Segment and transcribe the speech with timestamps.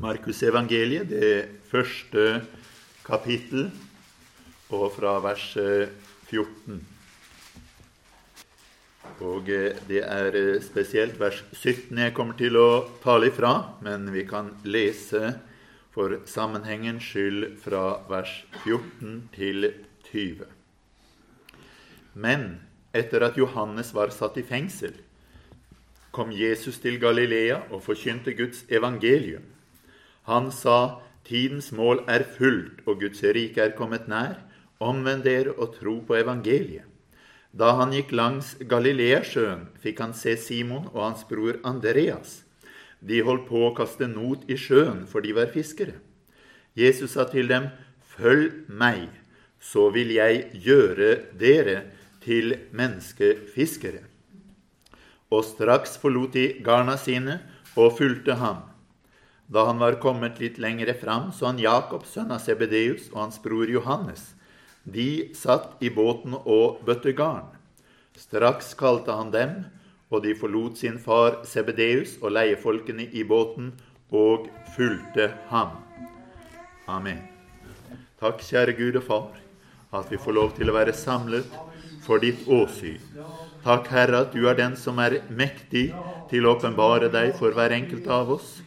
[0.00, 2.40] Markusevangeliet, det første
[3.04, 3.66] kapittel,
[4.72, 5.44] og fra vers
[6.30, 6.78] 14.
[9.20, 9.50] Og
[9.90, 12.70] det er spesielt vers 17 jeg kommer til å
[13.04, 13.52] tale ifra,
[13.84, 15.34] men vi kan lese
[15.92, 18.32] for sammenhengens skyld fra vers
[18.62, 19.68] 14 til
[20.08, 20.48] 20.
[22.16, 22.50] Men
[22.96, 24.96] etter at Johannes var satt i fengsel,
[26.10, 29.44] kom Jesus til Galilea og forkynte Guds evangelium.
[30.30, 34.38] Han sa, Tidens mål er fullt, og Guds rike er kommet nær.
[34.80, 36.86] Omvend dere og tro på evangeliet.
[37.50, 42.44] Da han gikk langs Galileasjøen, fikk han se Simon og hans bror Andreas.
[43.02, 45.98] De holdt på å kaste not i sjøen, for de var fiskere.
[46.78, 47.68] Jesus sa til dem,
[48.10, 49.08] Følg meg,
[49.58, 51.76] så vil jeg gjøre dere
[52.22, 54.04] til menneskefiskere.
[55.30, 57.40] Og straks forlot de garna sine
[57.74, 58.69] og fulgte ham.
[59.50, 63.40] Da han var kommet litt lengre fram, så han Jakob, sønn av Sebedeus, og hans
[63.42, 64.36] bror Johannes.
[64.86, 67.50] De satt i båten og bøtte garn.
[68.14, 69.64] Straks kalte han dem,
[70.10, 73.72] og de forlot sin far Sebedeus og leiefolkene i båten
[74.10, 75.76] og fulgte ham.
[76.90, 77.20] Amen.
[78.20, 79.36] Takk, kjære Gud og Far,
[79.96, 81.46] at vi får lov til å være samlet
[82.04, 82.98] for ditt åsyn.
[83.64, 85.90] Takk, Herre, at du er den som er mektig
[86.30, 88.58] til å åpenbare deg for hver enkelt av oss.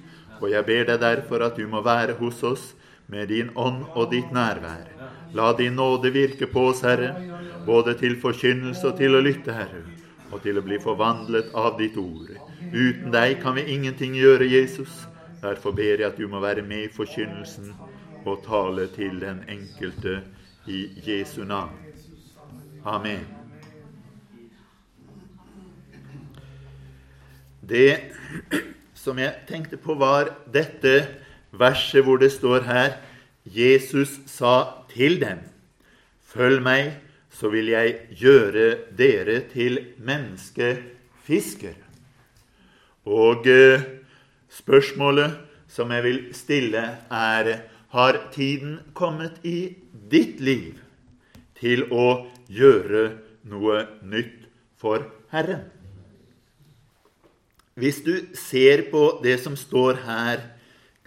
[0.41, 2.71] Og jeg ber deg derfor at du må være hos oss
[3.07, 4.87] med din ånd og ditt nærvær.
[5.33, 7.13] La din nåde virke på oss, Herre,
[7.65, 9.83] både til forkynnelse og til å lytte, Herre,
[10.31, 12.31] og til å bli forvandlet av ditt ord.
[12.73, 15.03] Uten deg kan vi ingenting gjøre, Jesus.
[15.43, 17.73] Derfor ber jeg at du må være med i forkynnelsen
[18.23, 20.21] og tale til den enkelte
[20.71, 21.75] i Jesu navn.
[22.85, 23.25] Amen.
[27.63, 27.99] Det
[29.03, 30.93] som jeg tenkte på, var dette
[31.51, 32.93] verset hvor det står her
[33.43, 35.41] Jesus sa til dem,
[36.33, 36.95] Følg meg,
[37.29, 41.83] så vil jeg gjøre dere til menneskefiskere.
[43.05, 43.83] Og eh,
[44.49, 45.35] spørsmålet
[45.69, 47.51] som jeg vil stille, er
[47.93, 49.75] har tiden kommet i
[50.09, 50.79] ditt liv
[51.59, 53.03] til å gjøre
[53.49, 54.49] noe nytt
[54.79, 55.72] for Herren?
[57.73, 60.43] Hvis du ser på det som står her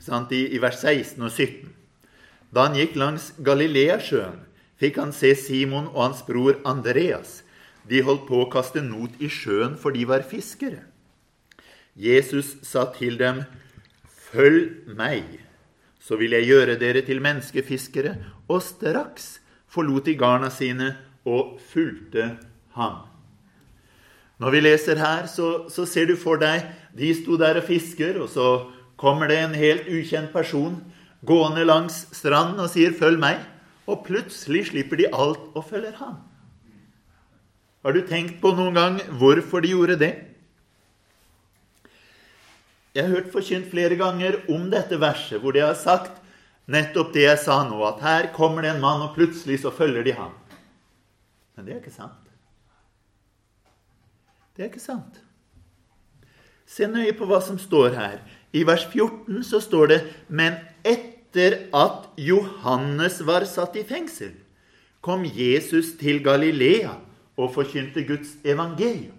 [0.02, 1.70] sant, i, i, vers 16 og 17
[2.50, 4.40] Da han gikk langs Galileasjøen,
[4.80, 7.42] fikk han se Simon og hans bror Andreas.
[7.86, 10.82] De holdt på å kaste not i sjøen, for de var fiskere.
[11.96, 13.44] Jesus sa til dem,
[14.04, 15.40] 'Følg meg,
[16.00, 18.16] så vil jeg gjøre dere til menneskefiskere.'
[18.48, 22.38] Og straks forlot de garna sine og fulgte
[22.76, 23.15] ham.
[24.36, 26.66] Når vi leser her, så, så, ser du for deg
[26.96, 28.48] de sto der og fisker, og så
[29.00, 30.76] kommer det en helt ukjent person
[31.26, 33.44] gående langs stranden og sier 'følg meg',
[33.86, 36.16] og plutselig slipper de alt og følger ham.
[37.84, 40.14] Har du tenkt på noen gang hvorfor de gjorde det?
[42.94, 46.16] Jeg har hørt forkynt flere ganger om dette verset, hvor de har sagt
[46.66, 50.02] nettopp det jeg sa nå, at her kommer det en mann, og plutselig så følger
[50.02, 50.32] de ham.
[51.54, 52.25] Men det er ikke sant.
[54.56, 55.20] Det er ikke sant.
[56.66, 58.20] Se nøye på hva som står her.
[58.56, 64.32] I vers 14 så står det Men etter at Johannes var satt i fengsel,
[65.04, 66.96] kom Jesus til Galilea
[67.36, 69.14] og forkynte Guds evangelium.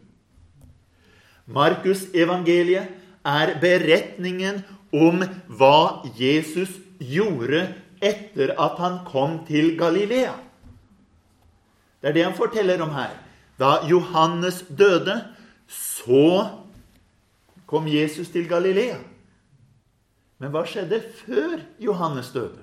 [1.47, 2.89] Markus' evangeliet
[3.23, 7.61] er beretningen om hva Jesus gjorde
[8.03, 10.33] etter at han kom til Galilea.
[12.01, 13.15] Det er det han forteller om her.
[13.59, 15.17] Da Johannes døde,
[15.67, 16.47] så
[17.65, 18.99] kom Jesus til Galilea.
[20.37, 22.61] Men hva skjedde før Johannes døde?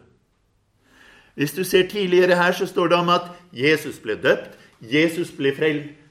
[1.34, 5.50] Hvis du ser tidligere her, så står det om at Jesus ble døpt, Jesus ble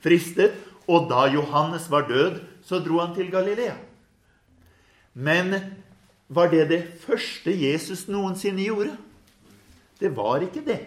[0.03, 0.51] fristet,
[0.88, 3.77] og da Johannes var død, så dro han til Galilea.
[5.13, 5.55] Men
[6.27, 8.97] var det det første Jesus noensinne gjorde?
[10.00, 10.81] Det var ikke det.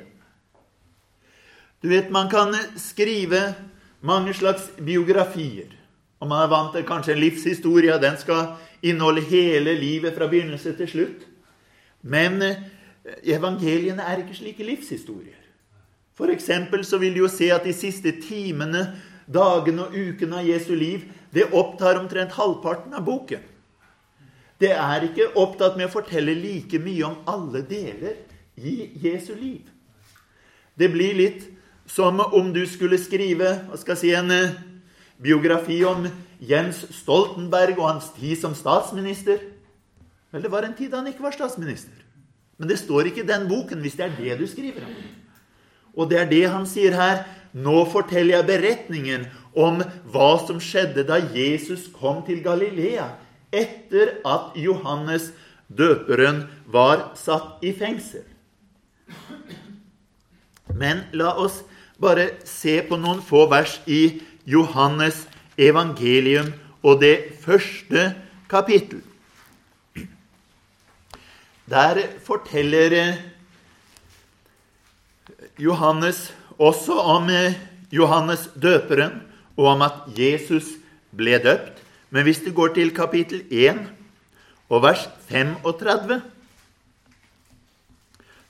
[1.83, 3.55] Du vet, man kan skrive
[4.07, 5.73] mange slags biografier.
[6.21, 7.97] Og man er vant til kanskje en livshistorie.
[8.01, 11.27] Den skal inneholde hele livet fra begynnelse til slutt.
[12.03, 12.63] Men eh,
[13.37, 15.43] evangeliene er ikke slike livshistorier.
[16.17, 16.33] For
[16.83, 21.05] så vil du jo se at de siste timene, dagene og ukene av Jesu liv,
[21.35, 23.43] det opptar omtrent halvparten av boken.
[24.57, 28.23] Det er ikke opptatt med å fortelle like mye om alle deler
[28.57, 29.67] i Jesu liv.
[30.73, 31.45] Det blir litt
[31.87, 34.57] som om du skulle skrive hva skal jeg si, en eh,
[35.23, 36.09] biografi om
[36.43, 39.41] Jens Stoltenberg og hans tid som statsminister.
[40.33, 41.95] Vel, det var en tid da han ikke var statsminister.
[42.57, 44.95] Men det står ikke i den boken hvis det er det du skriver om.
[45.97, 47.25] Og det er det han sier her.
[47.57, 49.81] Nå forteller jeg beretningen om
[50.13, 53.09] hva som skjedde da Jesus kom til Galilea
[53.55, 55.31] etter at Johannes
[55.73, 58.27] døperen var satt i fengsel.
[60.77, 61.63] Men la oss
[62.01, 65.25] bare se på noen få vers i Johannes
[65.57, 66.53] evangelium
[66.85, 68.11] og det første
[68.51, 69.03] kapittel.
[71.67, 73.17] Der forteller
[75.59, 76.29] Johannes
[76.59, 77.31] også om
[77.91, 79.19] Johannes døperen
[79.57, 80.77] og om at Jesus
[81.17, 81.81] ble døpt.
[82.11, 83.81] Men hvis du går til kapittel 1
[84.71, 86.21] og vers 35,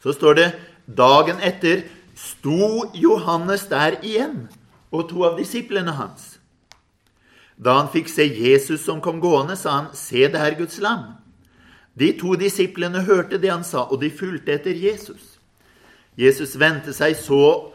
[0.02, 0.48] så står det
[0.86, 4.46] dagen etter sto Johannes der igjen
[4.90, 6.36] og to av disiplene hans.
[7.56, 11.16] Da han fikk se Jesus som kom gående, sa han, Se, det er Guds lam.
[11.96, 15.36] De to disiplene hørte det han sa, og de fulgte etter Jesus.
[16.16, 17.72] Jesus vendte seg, så,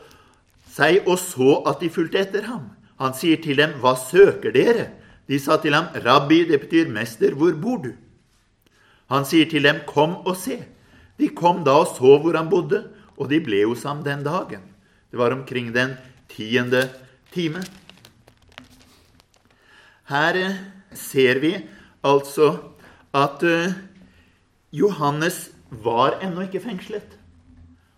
[0.69, 2.69] seg og så at de fulgte etter ham.
[3.01, 4.91] Han sier til dem, Hva søker dere?
[5.29, 7.93] De sa til ham, Rabbi, det betyr mester, hvor bor du?
[9.09, 10.59] Han sier til dem, Kom og se.
[11.17, 12.85] De kom da og så hvor han bodde,
[13.18, 14.63] og de ble hos ham den dagen.
[15.12, 15.98] Det var omkring den
[16.31, 16.88] tiende
[17.34, 17.63] time.
[20.12, 20.60] Her eh,
[20.94, 21.56] ser vi
[22.04, 22.58] altså
[23.16, 23.75] at eh,
[24.72, 27.18] Johannes var ennå ikke fengslet,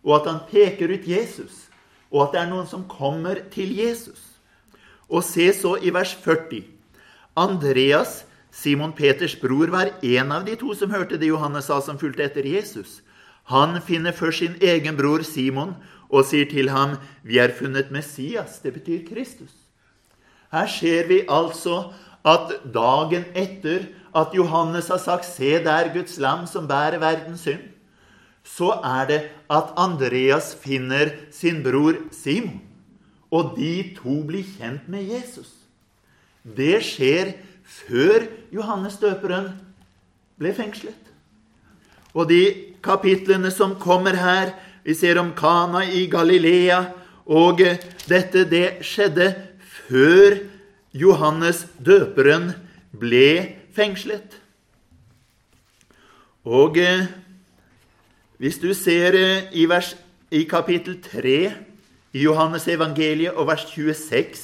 [0.04, 1.70] og at han peker ut Jesus,
[2.14, 4.20] og at det er noen som kommer til Jesus.
[5.10, 6.64] Og se så i vers 40.
[7.38, 8.24] Andreas,
[8.54, 12.26] Simon Peters bror, var en av de to som hørte det Johannes sa, som fulgte
[12.26, 13.02] etter Jesus.
[13.52, 15.76] Han finner først sin egen bror Simon
[16.10, 19.52] og sier til ham, 'Vi er funnet Messias.' Det betyr Kristus.
[20.52, 21.92] Her ser vi altså
[22.26, 27.74] at dagen etter at Johannes har sagt, 'Se der Guds lam som bærer verdens synd',
[28.44, 32.62] så er det at Andreas finner sin bror Simon.
[33.32, 35.50] Og de to blir kjent med Jesus.
[36.44, 39.54] Det skjer før Johannes døperen
[40.38, 41.10] ble fengslet.
[42.14, 44.54] Og de kapitlene som kommer her.
[44.84, 46.84] Vi ser om Kana i Galilea.
[47.26, 47.62] Og
[48.10, 49.32] dette det skjedde
[49.88, 50.42] før
[50.94, 52.52] Johannes døperen
[52.94, 54.38] ble fengslet.
[56.44, 57.08] Og eh,
[58.38, 59.94] hvis du ser eh, i, vers,
[60.30, 61.38] i kapittel 3
[62.14, 64.42] i Johannes evangeliet og vers 26,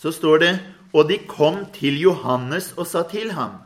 [0.00, 0.52] så står det
[0.92, 3.60] Og de kom til Johannes og sa til ham,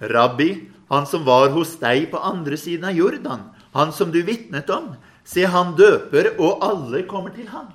[0.00, 0.50] Rabbi,
[0.90, 4.94] han som var hos deg på andre siden av Jordan, han som du vitnet om.
[5.26, 7.72] Se, han døper, og alle kommer til ham.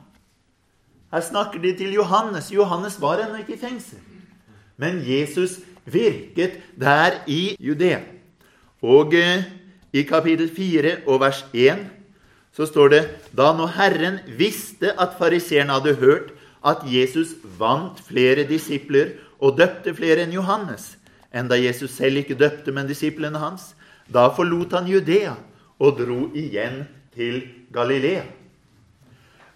[1.12, 2.52] Her snakker de til Johannes.
[2.54, 4.00] Johannes var ennå ikke i fengsel.
[4.80, 8.00] Men Jesus virket der i Judea.
[8.82, 9.44] Og eh,
[9.92, 11.84] i kapittel 4 og vers 1
[12.56, 13.02] så står det
[13.36, 16.32] da nå Herren visste at fariseerne hadde hørt
[16.64, 20.96] at Jesus vant flere disipler og døpte flere enn Johannes,
[21.34, 23.72] enda Jesus selv ikke døpte, men disiplene hans.
[24.12, 25.36] Da forlot han Judea
[25.82, 26.84] og dro igjen
[27.16, 27.42] til
[27.74, 28.24] Galilea.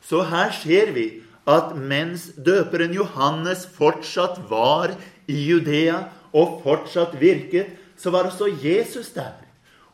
[0.01, 1.07] Så her ser vi
[1.45, 4.95] at mens døperen Johannes fortsatt var
[5.29, 6.05] i Judea
[6.35, 9.37] og fortsatt virket, så var også Jesus der.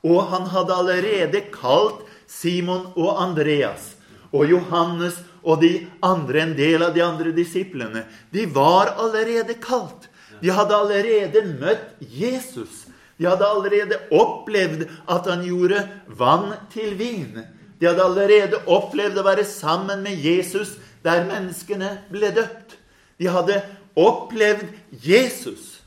[0.04, 3.96] Og han hadde allerede kalt Simon og Andreas
[4.32, 8.06] og Johannes og de andre, en del av de andre disiplene.
[8.32, 10.08] De var allerede kalt.
[10.42, 12.86] De hadde allerede møtt Jesus.
[13.22, 17.44] De hadde allerede opplevd at han gjorde vann til vin.
[17.80, 22.78] De hadde allerede opplevd å være sammen med Jesus der menneskene ble døpt.
[23.22, 23.62] De hadde
[23.98, 24.68] opplevd
[25.06, 25.82] Jesus.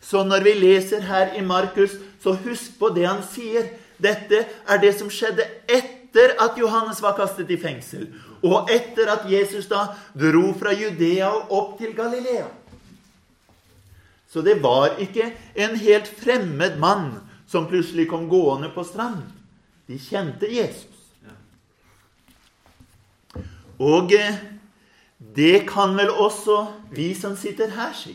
[0.00, 3.68] Så når vi leser her i Markus, så husk på det han sier.
[4.00, 8.08] Dette er det som skjedde etter at Johannes var kastet i fengsel,
[8.40, 12.48] og etter at Jesus da dro fra Judea og opp til Galilea.
[14.30, 17.18] Så det var ikke en helt fremmed mann
[17.50, 19.26] som plutselig kom gående på stranden.
[19.90, 20.86] De kjente Jesus.
[23.80, 24.36] Og eh,
[25.18, 28.14] det kan vel også vi som sitter her, si.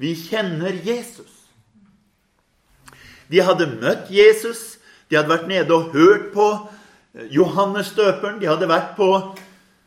[0.00, 1.28] Vi kjenner Jesus.
[3.28, 4.78] De hadde møtt Jesus.
[5.10, 6.48] De hadde vært nede og hørt på
[7.12, 8.40] eh, Johannes døperen.
[8.40, 9.10] De hadde vært på,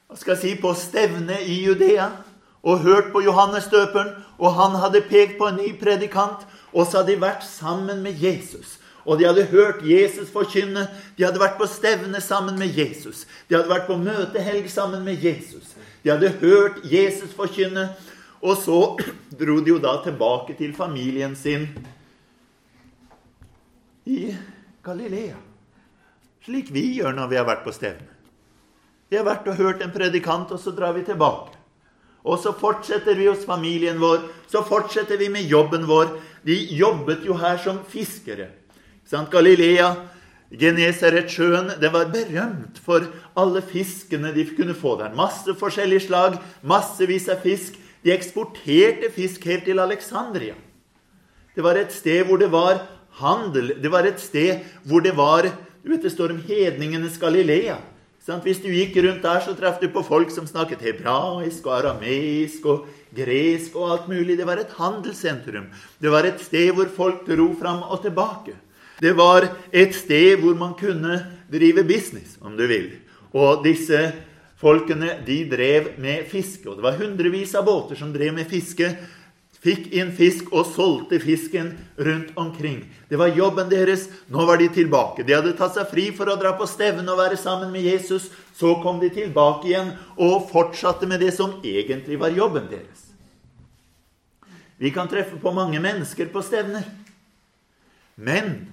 [0.06, 2.12] hva skal jeg si, på stevne i Judea
[2.64, 7.02] og hørt på Johannes døperen og han hadde pekt på en ny predikant, og så
[7.02, 8.78] hadde de vært sammen med Jesus.
[9.04, 10.86] Og de hadde hørt Jesus forkynne.
[11.18, 13.26] De hadde vært på stevne sammen med Jesus.
[13.50, 15.74] De hadde vært på møtehelg sammen med Jesus.
[16.04, 17.90] De hadde hørt Jesus forkynne.
[18.40, 18.80] Og så
[19.40, 21.68] dro de jo da tilbake til familien sin
[24.08, 24.36] i
[24.86, 25.36] Galilea.
[26.46, 28.08] Slik vi gjør når vi har vært på stevne.
[29.10, 31.59] Vi har vært og hørt en predikant, og så drar vi tilbake.
[32.24, 36.12] Og så fortsetter vi hos familien vår, så fortsetter vi med jobben vår.
[36.44, 38.50] De jobbet jo her som fiskere.
[39.08, 39.32] Sant?
[39.32, 39.94] Galilea,
[40.50, 43.06] Genesaretsjøen, det var berømt for
[43.38, 45.14] alle fiskene de kunne få der.
[45.18, 47.78] Masse forskjellige slag, massevis av fisk.
[48.04, 50.56] De eksporterte fisk helt til Alexandria.
[51.56, 52.86] Det var et sted hvor det var
[53.20, 53.74] handel.
[53.82, 55.50] Det var et sted hvor det var
[55.80, 57.78] du vet, Det står om hedningenes Galilea.
[58.44, 62.66] Hvis du gikk rundt der, så traff du på folk som snakket hebraisk og arameisk
[62.70, 64.38] og gresk og alt mulig.
[64.38, 65.70] Det var et handelssentrum.
[65.98, 68.54] Det var et sted hvor folk dro fram og tilbake.
[69.02, 71.18] Det var et sted hvor man kunne
[71.50, 72.92] drive business, om du vil.
[73.34, 74.12] Og disse
[74.60, 76.70] folkene de drev med fiske.
[76.70, 78.92] Og det var hundrevis av båter som drev med fiske
[79.64, 82.84] fikk inn fisk og solgte fisken rundt omkring.
[83.10, 84.08] Det var jobben deres.
[84.32, 85.26] Nå var de tilbake.
[85.28, 88.30] De hadde tatt seg fri for å dra på stevne og være sammen med Jesus.
[88.56, 93.10] Så kom de tilbake igjen og fortsatte med det som egentlig var jobben deres.
[94.80, 96.86] Vi kan treffe på mange mennesker på stevner.
[98.16, 98.70] Men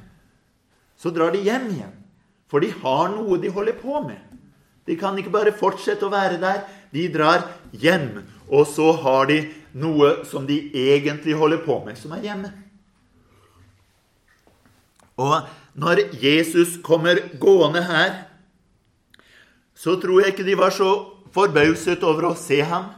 [0.98, 1.94] så drar de hjem igjen,
[2.50, 4.22] for de har noe de holder på med.
[4.86, 6.62] De kan ikke bare fortsette å være der.
[6.94, 7.42] De drar
[7.74, 9.40] hjem, og så har de
[9.76, 12.52] noe som de egentlig holder på med, som er hjemme.
[15.20, 18.24] Og når Jesus kommer gående her,
[19.76, 20.90] så tror jeg ikke de var så
[21.32, 22.92] forbauset over å se ham.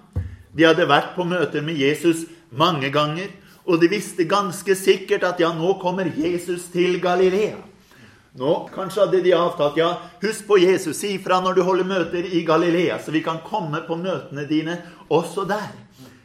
[0.54, 3.30] De hadde vært på møter med Jesus mange ganger,
[3.68, 7.58] og de visste ganske sikkert at ja, nå kommer Jesus til Galilea.
[8.38, 9.88] Nå, Kanskje hadde de avtalt ja,
[10.23, 13.82] husk på Jesus, si fra når du holder møter i Galilea, så vi kan komme
[13.87, 14.78] på møtene dine
[15.11, 15.73] også der.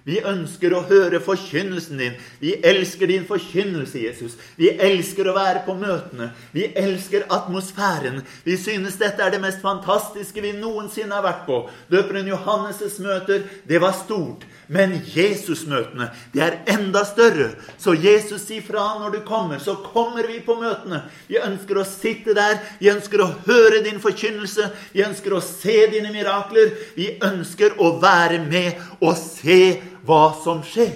[0.03, 2.15] Vi ønsker å høre forkynnelsen din.
[2.41, 4.33] Vi elsker din forkynnelse, Jesus.
[4.59, 6.33] Vi elsker å være på møtene.
[6.51, 8.19] Vi elsker atmosfæren.
[8.43, 11.61] Vi synes dette er det mest fantastiske vi noensinne har vært på.
[11.93, 14.43] Døperen Johannes' møter, det var stort.
[14.67, 17.53] Men Jesus-møtene, de er enda større.
[17.79, 19.63] Så Jesus sier fra når du kommer.
[19.63, 21.03] Så kommer vi på møtene.
[21.31, 22.59] Vi ønsker å sitte der.
[22.79, 24.67] Vi ønsker å høre din forkynnelse.
[24.91, 26.75] Vi ønsker å se dine mirakler.
[26.99, 30.93] Vi ønsker å være med og se hva som skjer.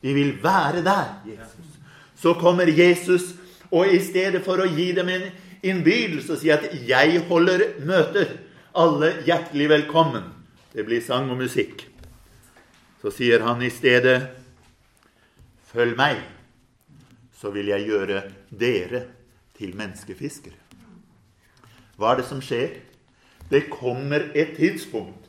[0.00, 1.76] Vi vil være der, Jesus.
[2.16, 3.34] Så kommer Jesus,
[3.70, 5.26] og i stedet for å gi dem en
[5.62, 8.38] innbydelse og si at 'jeg holder møter',
[8.74, 10.22] alle hjertelig velkommen
[10.72, 11.86] Det blir sang og musikk.
[13.02, 14.28] Så sier han i stedet
[15.66, 16.16] 'Følg meg,
[17.40, 19.02] så vil jeg gjøre dere
[19.58, 20.60] til menneskefiskere'.
[21.96, 22.70] Hva er det som skjer?
[23.50, 25.26] Det kommer et tidspunkt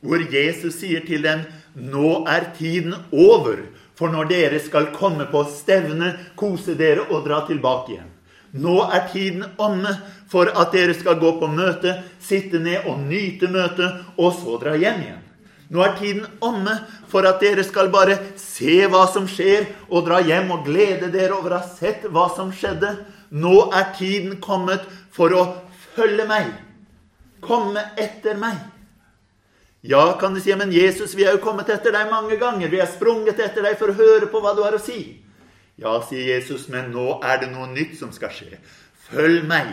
[0.00, 1.40] hvor Jesus sier til dem
[1.76, 3.66] nå er tiden over,
[3.96, 8.12] for når dere skal komme på stevne, kose dere og dra tilbake igjen.
[8.56, 9.92] Nå er tiden omme
[10.32, 14.76] for at dere skal gå på møte, sitte ned og nyte møtet, og så dra
[14.76, 15.22] hjem igjen.
[15.68, 16.76] Nå er tiden omme
[17.10, 21.36] for at dere skal bare se hva som skjer, og dra hjem og glede dere
[21.36, 22.94] over å ha sett hva som skjedde.
[23.34, 25.44] Nå er tiden kommet for å
[25.96, 26.54] følge meg.
[27.44, 28.62] Komme etter meg.
[29.88, 32.68] Ja, kan du si, men Jesus, vi har jo kommet etter deg mange ganger.
[32.68, 35.20] Vi har sprunget etter deg for å høre på hva du har å si.
[35.78, 38.58] Ja, sier Jesus, men nå er det noe nytt som skal skje.
[39.06, 39.70] Følg meg,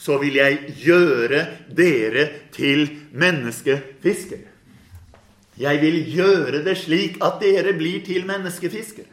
[0.00, 1.42] så vil jeg gjøre
[1.76, 4.46] dere til menneskefiskere.
[5.60, 9.10] Jeg vil gjøre det slik at dere blir til menneskefiskere.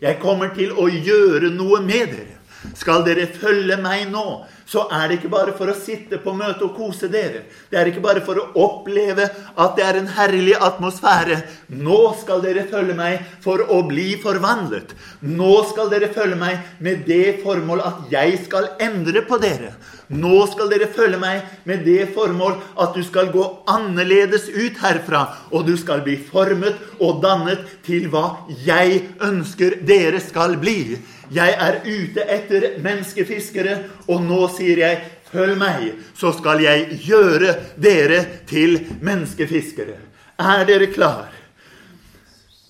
[0.00, 2.38] Jeg kommer til å gjøre noe med dere.
[2.78, 4.42] Skal dere følge meg nå,
[4.72, 7.42] så er det ikke bare for å sitte på møte og kose dere.
[7.68, 11.40] Det er ikke bare for å oppleve at det er en herlig atmosfære.
[11.82, 14.94] Nå skal dere følge meg for å bli forvandlet.
[15.26, 19.74] Nå skal dere følge meg med det formål at jeg skal endre på dere.
[20.12, 25.24] Nå skal dere følge meg med det formål at du skal gå annerledes ut herfra,
[25.50, 31.00] og du skal bli formet og dannet til hva jeg ønsker dere skal bli.
[31.32, 37.54] Jeg er ute etter menneskefiskere, og nå sier jeg, 'Følg meg, så skal jeg gjøre
[37.80, 39.96] dere til menneskefiskere'.
[40.38, 41.32] Er dere klar?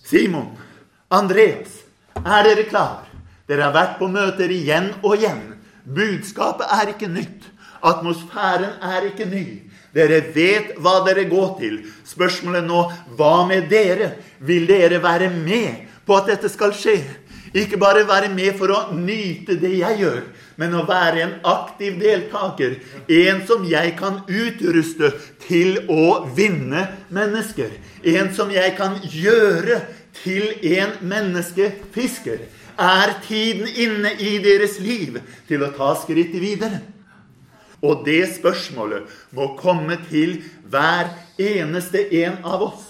[0.04, 0.52] Simon,
[1.10, 1.82] Andreas,
[2.16, 3.08] er dere klar?
[3.48, 5.42] Dere har vært på møter igjen og igjen.
[5.84, 7.48] Budskapet er ikke nytt.
[7.82, 9.46] Atmosfæren er ikke ny.
[9.92, 11.80] Dere vet hva dere går til.
[12.06, 12.84] Spørsmålet nå
[13.18, 14.12] hva med dere?
[14.38, 17.00] Vil dere være med på at dette skal skje?
[17.52, 20.22] Ikke bare være med for å nyte det jeg gjør,
[20.56, 22.78] men å være en aktiv deltaker.
[23.12, 25.12] En som jeg kan utruste
[25.44, 27.74] til å vinne mennesker.
[28.08, 29.82] En som jeg kan gjøre
[30.22, 32.48] til en menneskefisker,
[32.82, 36.80] er tiden inne i deres liv til å ta skrittet videre.
[37.84, 40.38] Og det spørsmålet må komme til
[40.72, 42.86] hver eneste en av oss.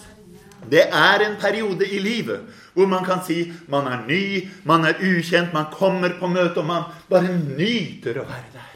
[0.71, 5.01] Det er en periode i livet hvor man kan si man er ny, man er
[5.01, 8.69] ukjent, man kommer på møte, og man bare nyter å være der.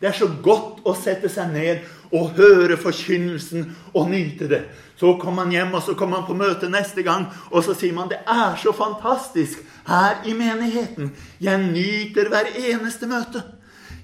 [0.00, 1.84] Det er så godt å sette seg ned
[2.14, 4.62] og høre forkynnelsen og nyte det.
[5.00, 7.94] Så kommer man hjem, og så kommer man på møte neste gang, og så sier
[7.96, 11.10] man det er så fantastisk her i menigheten.
[11.40, 13.42] Jeg nyter hver eneste møte.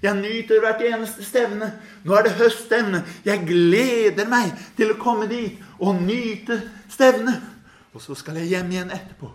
[0.00, 1.74] Jeg nyter hvert eneste stevne.
[2.04, 3.02] Nå er det høststevne.
[3.24, 7.44] Jeg gleder meg til å komme dit og nyte stevnet.
[7.94, 9.30] Og så skal jeg hjem igjen etterpå.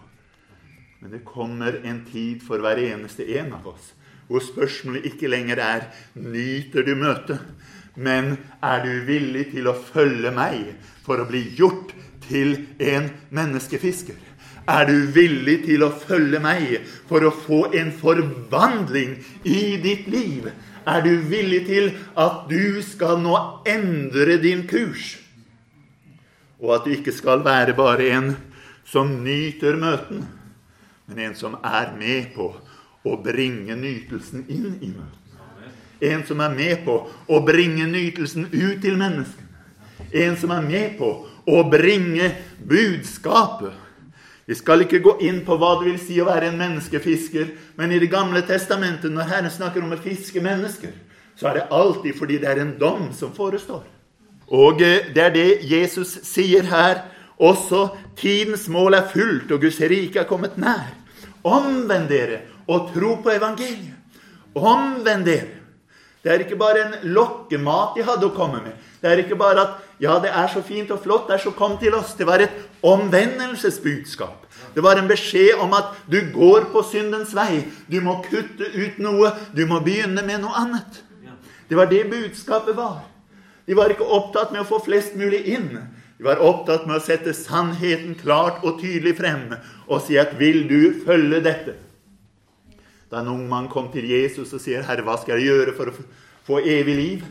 [1.01, 3.93] Men det kommer en tid for hver eneste en av oss
[4.25, 5.83] hvor spørsmålet ikke lenger er
[6.17, 7.41] nyter du møtet,
[7.95, 10.71] men er du villig til å følge meg
[11.05, 11.93] for å bli gjort
[12.25, 14.17] til en menneskefisker?
[14.65, 20.50] Er du villig til å følge meg for å få en forvandling i ditt liv?
[20.89, 23.38] Er du villig til at du skal nå
[23.69, 25.19] endre din kurs?
[26.62, 28.33] Og at du ikke skal være bare en
[28.85, 30.25] som nyter møten,
[31.07, 32.50] men en som er med på
[33.05, 35.21] å bringe nytelsen inn i møten.
[36.01, 39.41] En som er med på å bringe nytelsen ut til menneskene.
[40.12, 41.09] En som er med på
[41.45, 42.29] å bringe
[42.67, 43.85] budskapet
[44.45, 47.47] vi skal ikke gå inn på hva det vil si å være en menneskefisker,
[47.79, 50.93] men i Det gamle testamentet, når Herren snakker om å fiske mennesker,
[51.35, 53.83] så er det alltid fordi det er en dom som forestår.
[54.51, 57.05] Og eh, det er det Jesus sier her
[57.37, 57.89] også.
[58.15, 60.93] Tidens mål er fullt, og Guds rike er kommet nær.
[61.43, 63.93] Omvend dere og tro på evangeliet.
[64.55, 65.61] Omvend dere.
[66.23, 68.77] Det er ikke bare en lokkemat de hadde å komme med.
[69.01, 71.75] Det er ikke bare at ja, det er så fint og flott, der så kom
[71.77, 72.15] til oss.
[72.17, 74.47] Det var et omvendelsesbudskap.
[74.73, 77.61] Det var en beskjed om at du går på syndens vei.
[77.91, 79.31] Du må kutte ut noe.
[79.55, 81.03] Du må begynne med noe annet.
[81.69, 83.03] Det var det budskapet var.
[83.65, 85.71] De var ikke opptatt med å få flest mulig inn.
[86.17, 89.55] De var opptatt med å sette sannheten klart og tydelig frem
[89.87, 91.75] og si at 'Vil du følge dette?'
[93.11, 95.85] Da en ung mann kom til Jesus og sier, 'Herre, hva skal jeg gjøre for
[95.85, 95.93] å
[96.45, 97.25] få evig liv?'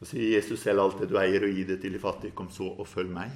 [0.00, 2.34] Så sier Jesus selv alt det du eier, og gi det til de fattige.
[2.34, 3.30] Kom så og følg meg.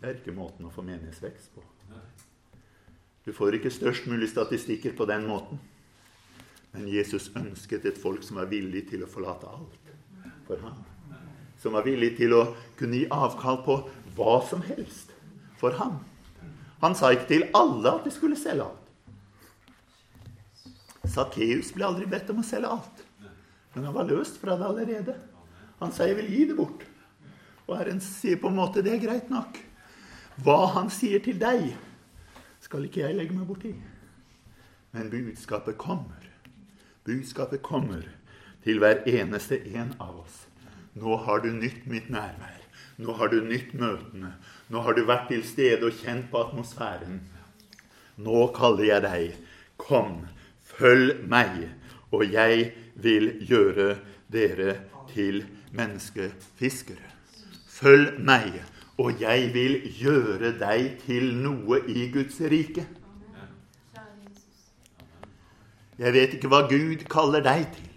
[0.00, 1.62] Det er ikke måten å få menighetsvekst på.
[3.24, 5.60] Du får ikke størst mulig statistikker på den måten.
[6.74, 9.92] Men Jesus ønsket et folk som var villig til å forlate alt
[10.48, 10.80] for ham.
[11.62, 12.42] Som var villig til å
[12.78, 13.78] kunne gi avkall på
[14.16, 15.14] hva som helst
[15.60, 16.00] for ham.
[16.82, 18.80] Han sa ikke til alle at de skulle selge alt.
[21.14, 23.04] Sakkeus ble aldri bedt om å selge alt.
[23.74, 25.14] Men han var løst fra det allerede.
[25.80, 26.86] Han sa 'jeg vil gi det bort'.
[27.66, 29.58] Og Herren sier på en måte 'det er greit nok'.
[30.42, 31.76] Hva han sier til deg,
[32.60, 33.74] skal ikke jeg legge meg borti.
[34.92, 36.23] Men budskapet kommer.
[37.04, 38.02] Budskapet kommer
[38.64, 40.44] til hver eneste en av oss.
[40.96, 42.62] Nå har du nytt mitt nærvær.
[42.96, 44.30] Nå har du nytt møtene.
[44.70, 47.20] Nå har du vært til stede og kjent på atmosfæren.
[48.16, 49.36] Nå kaller jeg deg.
[49.76, 50.22] Kom,
[50.64, 51.66] følg meg,
[52.14, 53.98] og jeg vil gjøre
[54.32, 54.78] dere
[55.10, 55.42] til
[55.74, 57.10] menneskefiskere.
[57.68, 58.62] Følg meg,
[58.96, 62.86] og jeg vil gjøre deg til noe i Guds rike.
[65.98, 67.90] Jeg vet ikke hva Gud kaller deg til.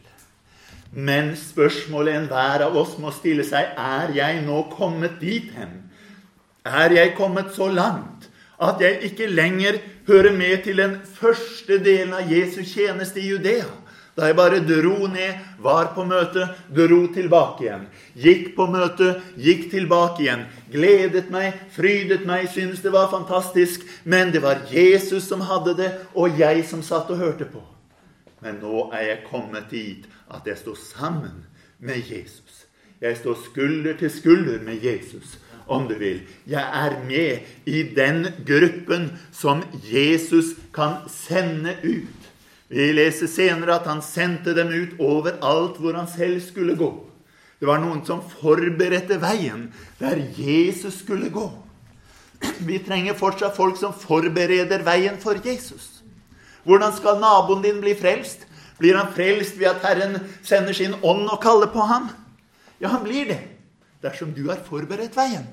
[0.94, 5.74] Men spørsmålet enhver av oss må stille seg, er jeg nå kommet dit hen?
[6.66, 12.16] Er jeg kommet så langt at jeg ikke lenger hører med til den første delen
[12.18, 13.68] av Jesus tjeneste i Judea?
[14.18, 17.84] Da jeg bare dro ned, var på møte, dro tilbake igjen.
[18.18, 20.48] Gikk på møte, gikk tilbake igjen.
[20.74, 23.86] Gledet meg, frydet meg, syntes det var fantastisk.
[24.10, 27.62] Men det var Jesus som hadde det, og jeg som satt og hørte på.
[28.43, 31.43] Men nå er jeg kommet dit at jeg står sammen
[31.80, 32.65] med Jesus.
[33.02, 36.21] Jeg står skulder til skulder med Jesus, om du vil.
[36.50, 42.32] Jeg er med i den gruppen som Jesus kan sende ut.
[42.67, 46.89] Vi leser senere at han sendte dem ut overalt hvor han selv skulle gå.
[47.58, 49.69] Det var noen som forberedte veien
[50.02, 51.47] der Jesus skulle gå.
[52.67, 55.97] Vi trenger fortsatt folk som forbereder veien for Jesus.
[56.67, 58.43] Hvordan skal naboen din bli frelst?
[58.77, 62.10] Blir han frelst ved at Herren sender sin ånd og kaller på ham?
[62.82, 63.39] Ja, han blir det
[64.03, 65.47] dersom du har forberedt veien.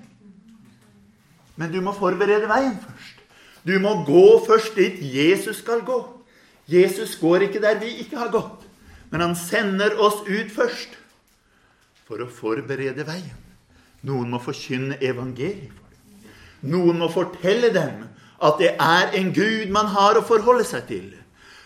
[1.56, 3.22] Men du må forberede veien først.
[3.64, 6.02] Du må gå først dit Jesus skal gå.
[6.68, 8.62] Jesus går ikke der vi ikke har gått,
[9.10, 10.96] men han sender oss ut først
[12.08, 13.40] for å forberede veien.
[14.04, 16.32] Noen må forkynne evangeliet for dem.
[16.74, 18.04] Noen må fortelle dem
[18.42, 21.06] at det er en Gud man har å forholde seg til.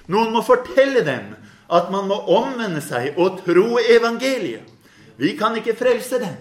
[0.08, 1.34] Noen må fortelle dem
[1.68, 4.64] at man må omvende seg og tro evangeliet.
[5.18, 6.36] Vi kan ikke frelse dem,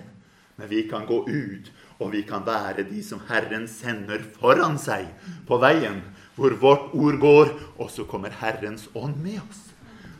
[0.57, 5.07] men vi kan gå ut, og vi kan være de som Herren sender foran seg
[5.49, 6.03] på veien,
[6.37, 9.63] hvor vårt ord går, og så kommer Herrens ånd med oss.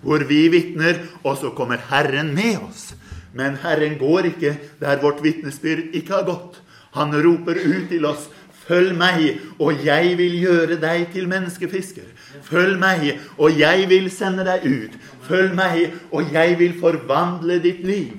[0.02, 2.96] Hvor vi vitner, og så kommer Herren med oss.
[3.38, 6.58] Men Herren går ikke der vårt vitnesbyrd ikke har gått.
[6.98, 8.26] Han roper ut til oss
[8.68, 12.08] Følg meg, og jeg vil gjøre deg til menneskefisker.
[12.44, 14.98] Følg meg, og jeg vil sende deg ut.
[15.28, 18.18] Følg meg, og jeg vil forvandle ditt liv.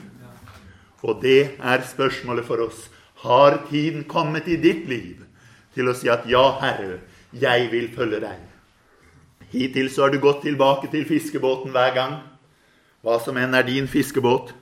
[1.04, 2.88] Og det er spørsmålet for oss.
[3.22, 5.24] Har tiden kommet i ditt liv
[5.74, 7.00] til å si at ja, Herre,
[7.32, 8.44] jeg vil følge deg?
[9.52, 12.18] Hittil så har du gått tilbake til fiskebåten hver gang,
[13.04, 14.52] hva som enn er din fiskebåt.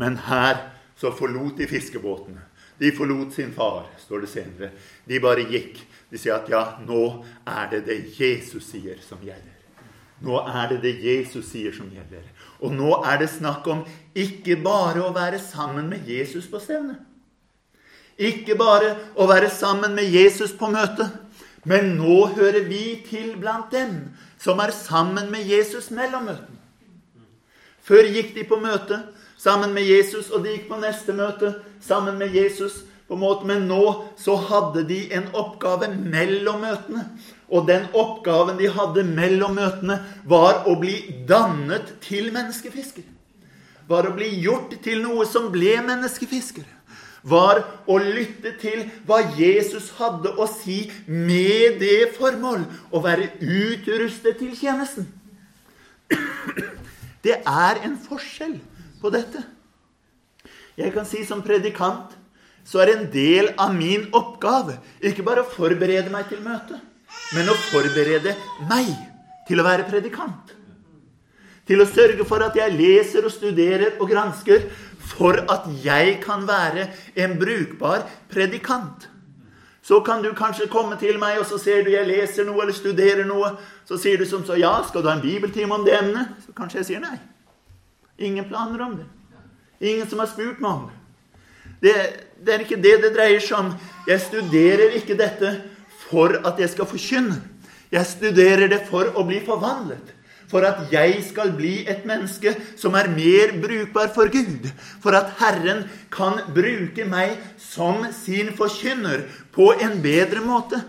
[0.00, 0.60] Men her
[1.00, 2.49] så forlot de fiskebåtene.
[2.80, 4.70] De forlot sin far, står det senere.
[5.04, 5.82] De bare gikk.
[6.10, 9.56] De sier at ja, nå er det det Jesus sier, som gjelder.
[10.24, 12.24] Nå er det det Jesus sier, som gjelder.
[12.60, 13.84] Og nå er det snakk om
[14.16, 16.98] ikke bare å være sammen med Jesus på stevnet.
[18.20, 21.08] Ikke bare å være sammen med Jesus på møtet.
[21.64, 26.56] Men nå hører vi til blant dem som er sammen med Jesus mellom møtene.
[27.84, 29.00] Før gikk de på møte
[29.40, 32.84] sammen med Jesus, og de gikk på neste møte sammen med Jesus.
[33.08, 37.08] på en måte, Men nå så hadde de en oppgave mellom møtene.
[37.50, 43.10] Og den oppgaven de hadde mellom møtene, var å bli dannet til menneskefiskere.
[43.88, 46.70] Var å bli gjort til noe som ble menneskefiskere.
[47.22, 54.38] Var å lytte til hva Jesus hadde å si med det formål å være utrustet
[54.38, 55.10] til tjenesten.
[57.26, 58.60] Det er en forskjell
[59.00, 59.42] på dette.
[60.78, 62.16] Jeg kan si som predikant
[62.64, 66.78] så er en del av min oppgave ikke bare å forberede meg til møtet,
[67.34, 68.36] men å forberede
[68.68, 68.90] meg
[69.48, 70.54] til å være predikant.
[71.66, 74.66] Til å sørge for at jeg leser og studerer og gransker
[75.10, 79.08] for at jeg kan være en brukbar predikant.
[79.82, 82.76] Så kan du kanskje komme til meg, og så ser du jeg leser noe eller
[82.76, 83.54] studerer noe.
[83.88, 86.36] Så sier du som så Ja, skal du ha en bibeltime om det emnet?
[86.44, 87.16] Så kanskje jeg sier nei.
[88.20, 89.08] Ingen planer om det.
[89.80, 90.96] Ingen som har spurt meg om det.
[91.80, 92.26] det.
[92.40, 93.72] Det er ikke det det dreier seg om.
[94.08, 95.50] Jeg studerer ikke dette
[96.06, 97.36] for at jeg skal forkynne.
[97.92, 100.14] Jeg studerer det for å bli forvandlet.
[100.50, 104.70] For at jeg skal bli et menneske som er mer brukbar for Gud.
[105.02, 110.80] For at Herren kan bruke meg som sin forkynner på en bedre måte.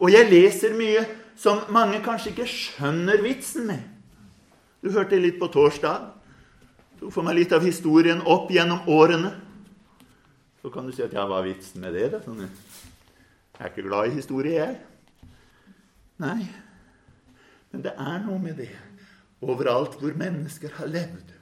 [0.00, 1.04] Og jeg leser mye
[1.38, 3.93] som mange kanskje ikke skjønner vitsen med.
[4.84, 6.10] Du hørte litt på torsdag.
[7.00, 9.30] Tok for meg litt av historien opp gjennom årene.
[10.60, 12.10] Så kan du si at ja, hva er vitsen med det?
[12.12, 12.20] da?
[12.20, 15.30] Sånn, jeg er ikke glad i historie, jeg.
[16.20, 16.44] Nei.
[17.72, 18.70] Men det er noe med det.
[19.40, 21.32] Overalt hvor mennesker har levd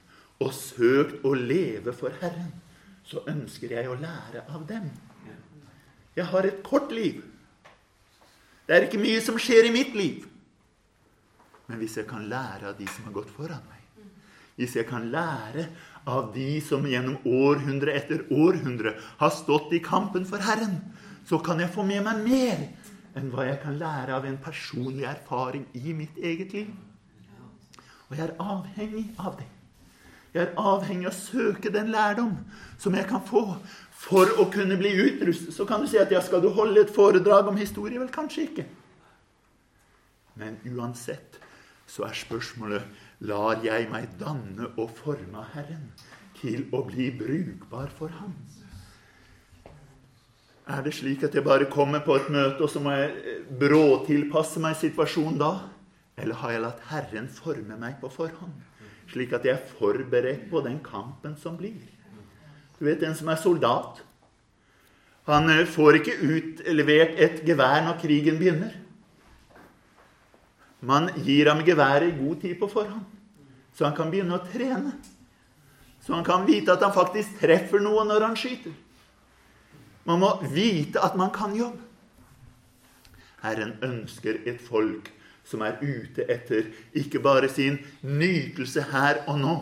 [0.43, 2.51] og søkt å leve for Herren,
[3.03, 4.87] så ønsker jeg å lære av dem.
[6.15, 7.19] Jeg har et kort liv.
[8.63, 10.29] Det er ikke mye som skjer i mitt liv.
[11.69, 13.79] Men hvis jeg kan lære av de som har gått foran meg,
[14.59, 15.65] hvis jeg kan lære
[16.05, 20.77] av de som gjennom århundre etter århundre har stått i kampen for Herren,
[21.25, 22.65] så kan jeg få med meg mer
[23.17, 26.69] enn hva jeg kan lære av en personlig erfaring i mitt eget liv.
[28.09, 29.49] Og jeg er avhengig av det.
[30.33, 32.35] Jeg er avhengig av å søke den lærdom
[32.81, 33.45] som jeg kan få
[34.03, 35.53] for å kunne bli utrustet.
[35.55, 38.01] Så kan du si at ja, skal du holde et foredrag om historie?
[38.01, 38.65] Vel, kanskje ikke.
[40.41, 41.39] Men uansett
[41.87, 45.89] så er spørsmålet lar jeg meg danne og forme av Herren
[46.39, 48.35] til å bli brukbar for Ham?
[50.63, 53.39] Er det slik at jeg bare kommer på et møte, og så må jeg eh,
[53.59, 55.51] bråtilpasse meg situasjonen da?
[56.15, 58.55] Eller har jeg latt Herren forme meg på forhånd,
[59.11, 61.81] slik at jeg er forberedt på den kampen som blir?
[62.77, 63.99] Du vet, en som er soldat,
[65.27, 68.79] han eh, får ikke utlevert et gevær når krigen begynner.
[70.83, 73.05] Man gir ham geværet god tid på forhånd,
[73.73, 74.93] så han kan begynne å trene.
[76.03, 78.73] Så han kan vite at han faktisk treffer noe når han skyter.
[80.03, 81.79] Man må vite at man kan jobbe.
[83.43, 85.09] Herren ønsker et folk
[85.47, 89.55] som er ute etter ikke bare sin nytelse her og nå,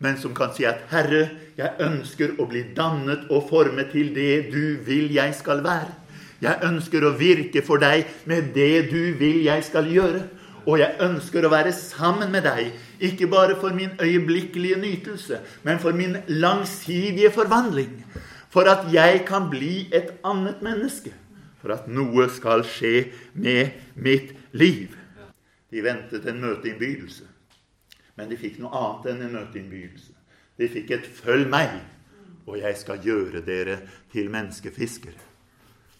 [0.00, 4.52] men som kan si at 'Herre, jeg ønsker å bli dannet og formet til det
[4.52, 5.92] du vil jeg skal være'.
[6.40, 10.28] Jeg ønsker å virke for deg med det du vil jeg skal gjøre.
[10.66, 15.78] Og jeg ønsker å være sammen med deg, ikke bare for min øyeblikkelige nytelse, men
[15.78, 18.04] for min langsidige forvandling.
[18.56, 21.12] for at jeg kan bli et annet menneske.
[21.60, 24.94] For at noe skal skje med mitt liv.
[25.68, 27.26] De ventet en møteinnbydelse,
[28.16, 30.14] men de fikk noe annet enn en møteinnbydelse.
[30.56, 31.84] De fikk et 'følg meg',
[32.46, 33.78] og jeg skal gjøre dere
[34.12, 35.20] til menneskefiskere.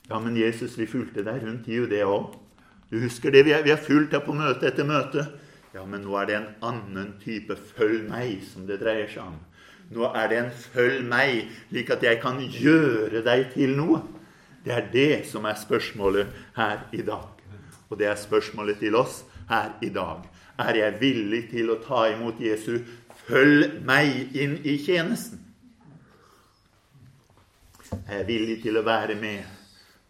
[0.08, 2.45] Ja, men Jesus, vi fulgte deg rundt i Judea òg.
[2.90, 3.42] Du husker det?
[3.42, 5.26] Vi har fulgt deg på møte etter møte.
[5.74, 9.40] Ja, men nå er det en annen type 'følg meg' som det dreier seg om.
[9.90, 14.02] Nå er det en 'følg meg', slik at jeg kan gjøre deg til noe.
[14.64, 17.28] Det er det som er spørsmålet her i dag.
[17.90, 20.22] Og det er spørsmålet til oss her i dag.
[20.58, 22.78] Er jeg villig til å ta imot Jesu
[23.28, 25.40] 'følg meg' inn i tjenesten?
[28.08, 29.44] Er jeg villig til å være med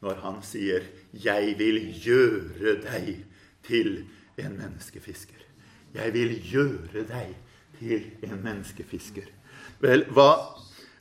[0.03, 0.83] når han sier
[1.25, 3.25] 'Jeg vil gjøre deg
[3.67, 4.05] til
[4.39, 5.47] en menneskefisker'?
[5.95, 7.35] Jeg vil gjøre deg
[7.79, 9.29] til en menneskefisker.
[9.81, 10.33] Vel, hva,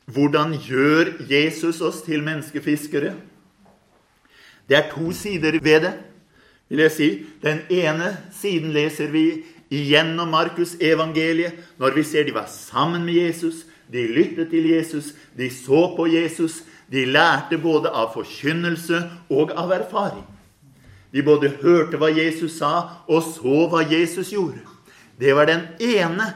[0.06, 3.14] hvordan gjør Jesus oss til menneskefiskere?
[4.68, 5.94] Det er to sider ved det,
[6.68, 7.10] vil jeg si.
[7.42, 13.14] Den ene siden leser vi igjennom Markus evangeliet, når vi ser de var sammen med
[13.14, 19.52] Jesus, de lyttet til Jesus, de så på Jesus, de lærte både av forkynnelse og
[19.58, 20.24] av erfaring.
[21.10, 24.62] De både hørte hva Jesus sa, og så hva Jesus gjorde.
[25.18, 26.28] Det var den ene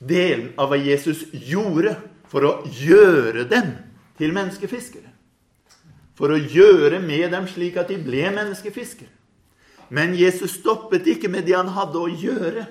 [0.00, 1.94] delen av hva Jesus gjorde
[2.30, 3.72] for å gjøre dem
[4.18, 5.08] til menneskefiskere.
[6.18, 9.08] For å gjøre med dem slik at de ble menneskefiskere.
[9.90, 12.66] Men Jesus stoppet ikke med det han hadde å gjøre,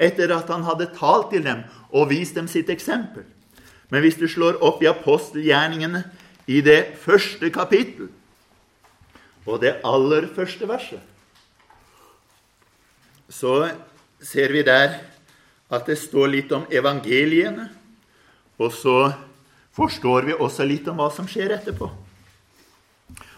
[0.00, 1.60] etter at han hadde talt til dem
[1.92, 3.26] og vist dem sitt eksempel.
[3.90, 6.04] Men hvis du slår opp i apostelgjerningene
[6.50, 8.08] i det første kapittel
[9.46, 11.00] og det aller første verset,
[13.30, 13.70] så
[14.22, 14.98] ser vi der
[15.70, 17.68] at det står litt om evangeliene.
[18.60, 19.12] Og så
[19.76, 21.88] forstår vi også litt om hva som skjer etterpå.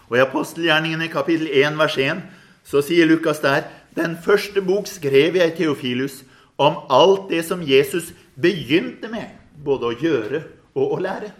[0.09, 2.23] Og I apostelgjerningene kapittel 1 vers 1
[2.67, 6.23] så sier Lukas der den første bok skrev jeg, Teofilus,
[6.57, 9.29] om alt det som Jesus begynte med,
[9.63, 11.31] både å gjøre og å lære.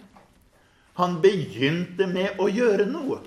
[1.00, 3.20] Han begynte med å gjøre noe.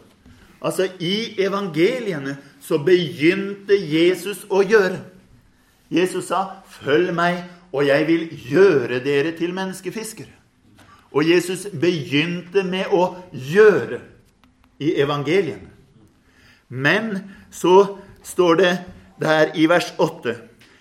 [0.62, 5.02] Altså, I evangeliene så begynte Jesus å gjøre.
[5.90, 10.34] Jesus sa, 'Følg meg, og jeg vil gjøre dere til menneskefiskere'.
[11.12, 14.00] Og Jesus begynte med å gjøre
[14.78, 15.70] i evangeliene.
[16.68, 18.72] Men så står det
[19.20, 20.36] der i vers 8.: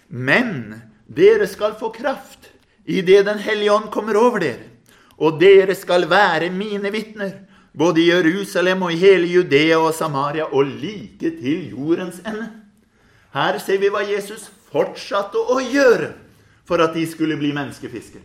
[0.09, 2.51] Men dere skal få kraft
[2.85, 4.69] idet Den hellige ånd kommer over dere,
[5.17, 7.31] og dere skal være mine vitner,
[7.77, 12.49] både i Jerusalem og i hele Judea og Samaria og like til jordens ende.
[13.33, 16.13] Her ser vi hva Jesus fortsatte å gjøre
[16.65, 18.23] for at de skulle bli menneskefiskere.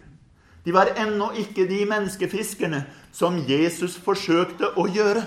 [0.64, 5.24] De var ennå ikke de menneskefiskerne som Jesus forsøkte å gjøre.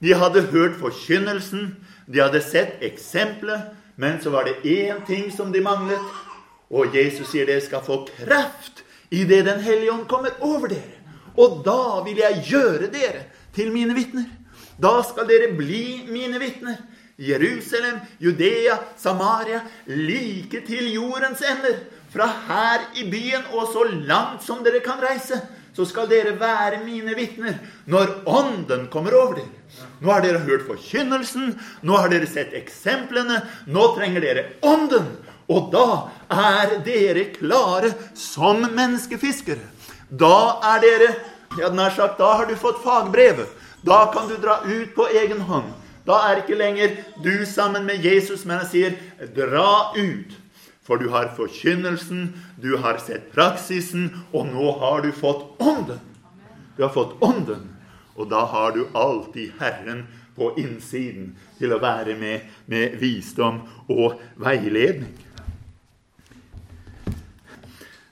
[0.00, 1.74] De hadde hørt forkynnelsen,
[2.06, 6.00] de hadde sett eksempelet, men så var det én ting som de manglet.
[6.70, 8.82] Og Jesus sier dere skal få kraft
[9.14, 10.96] idet Den hellige ånd kommer over dere.
[11.36, 14.26] Og da vil jeg gjøre dere til mine vitner.
[14.80, 16.80] Da skal dere bli mine vitner.
[17.16, 21.78] Jerusalem, Judea, Samaria, like til jordens ender.
[22.12, 25.38] Fra her i byen og så langt som dere kan reise,
[25.76, 29.52] så skal dere være mine vitner når Ånden kommer over dere.
[30.00, 35.10] Nå har dere hørt forkynnelsen, nå har dere sett eksemplene, nå trenger dere Ånden.
[35.48, 39.62] Og da er dere klare som menneskefiskere.
[40.10, 41.10] Da er dere
[41.58, 43.48] ja, nær sagt, Da har du fått fagbrevet.
[43.86, 45.70] Da kan du dra ut på egen hånd.
[46.06, 48.98] Da er ikke lenger du sammen med Jesus, men jeg sier,
[49.34, 50.34] dra ut.
[50.86, 52.28] For du har forkynnelsen,
[52.62, 56.02] du har sett praksisen, og nå har du fått Ånden.
[56.76, 57.66] Du har fått Ånden,
[58.14, 60.04] og da har du alltid Herren
[60.36, 65.25] på innsiden til å være med med visdom og veiledning.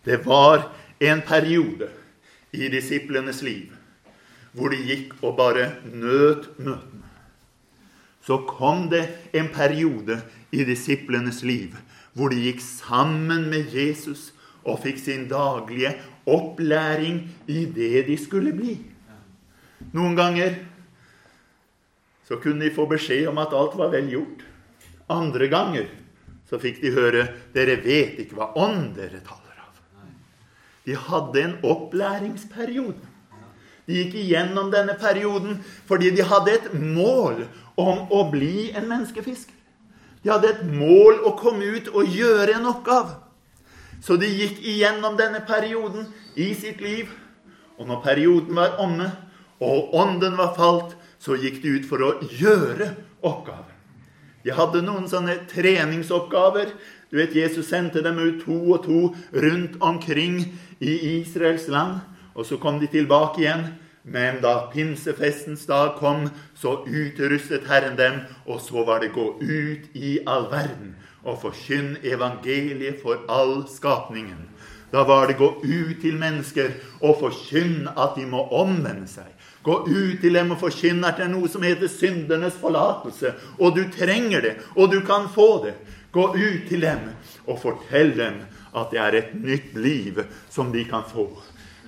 [0.04, 0.68] Det var
[1.00, 1.88] en periode
[2.52, 3.72] i disiplenes liv
[4.54, 7.04] hvor de gikk og bare nøt møtene
[8.24, 9.02] så kom det
[9.36, 10.16] en periode
[10.54, 11.74] i disiplenes liv
[12.16, 14.30] hvor de gikk sammen med Jesus
[14.64, 15.92] og fikk sin daglige
[16.30, 18.78] opplæring i det de skulle bli.
[19.92, 20.56] Noen ganger
[22.24, 24.46] så kunne de få beskjed om at alt var vel gjort.
[25.12, 25.90] Andre ganger
[26.48, 29.43] så fikk de høre 'Dere vet ikke hva ånd dere av'.
[30.84, 33.10] De hadde en opplæringsperiode.
[33.84, 37.44] De gikk igjennom denne perioden fordi de hadde et mål
[37.80, 39.52] om å bli en menneskefisker.
[40.24, 43.18] De hadde et mål å komme ut og gjøre en oppgave.
[44.04, 47.12] Så de gikk igjennom denne perioden i sitt liv.
[47.76, 49.10] Og når perioden var omme,
[49.64, 52.90] og ånden var falt, så gikk de ut for å gjøre
[53.24, 53.70] oppgaven.
[54.44, 56.74] De hadde noen sånne treningsoppgaver.
[57.10, 60.40] Du vet, Jesus sendte dem ut to og to rundt omkring
[60.80, 62.00] i Israels land.
[62.34, 63.66] Og så kom de tilbake igjen.
[64.04, 69.96] Men da pinsefestens dag kom, så utrustet Herren dem, og så var det gå ut
[69.96, 70.92] i all verden
[71.24, 74.50] og forkynn evangeliet for all skapningen.
[74.92, 79.30] Da var det gå ut til mennesker og forkynne at de må omvende seg.
[79.64, 83.32] Gå ut til dem og forkynne at det er noe som heter syndernes forlatelse.
[83.58, 85.74] Og du trenger det, og du kan få det.
[86.14, 87.08] Gå ut til dem
[87.44, 91.26] og fortell dem at det er et nytt liv som de kan få.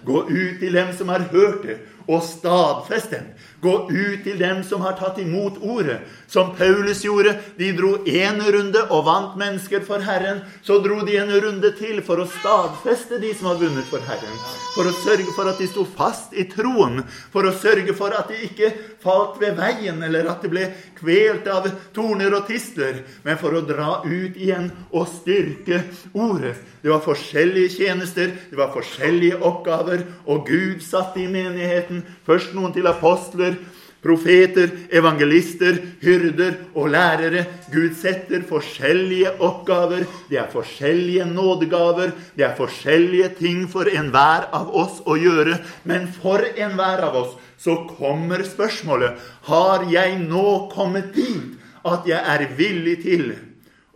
[0.07, 3.31] Gå ut til dem som har hørt det, og stadfest dem.
[3.61, 7.33] Gå ut til dem som har tatt imot ordet, som Paulus gjorde.
[7.57, 10.42] De dro én runde og vant mennesker for Herren.
[10.62, 14.37] Så dro de en runde til for å stadfeste de som har vunnet for Herren.
[14.75, 17.01] For å sørge for at de sto fast i troen.
[17.33, 21.49] For å sørge for at de ikke falt ved veien, eller at de ble kvelt
[21.49, 23.01] av torner og tistler.
[23.25, 25.81] Men for å dra ut igjen og styrke
[26.12, 26.57] ordet.
[26.87, 32.75] Det var forskjellige tjenester, det var forskjellige oppgaver, og Gud satte i menigheten først noen
[32.77, 33.56] til apostler,
[34.03, 37.45] profeter, evangelister, hyrder og lærere.
[37.73, 40.07] Gud setter forskjellige oppgaver.
[40.31, 42.13] Det er forskjellige nådegaver.
[42.37, 45.59] Det er forskjellige ting for enhver av oss å gjøre.
[45.85, 49.17] Men for enhver av oss så kommer spørsmålet
[49.49, 51.57] Har jeg nå kommet dit
[51.87, 53.31] at jeg er villig til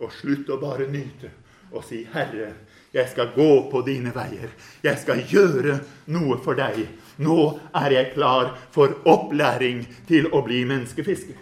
[0.01, 1.29] å slutte å bare nyte
[1.71, 2.51] og si Herre,
[2.91, 4.51] jeg skal gå på dine veier.
[4.83, 5.77] Jeg skal gjøre
[6.11, 6.81] noe for deg.
[7.17, 11.35] Nå er jeg klar for opplæring til å bli menneskefisker.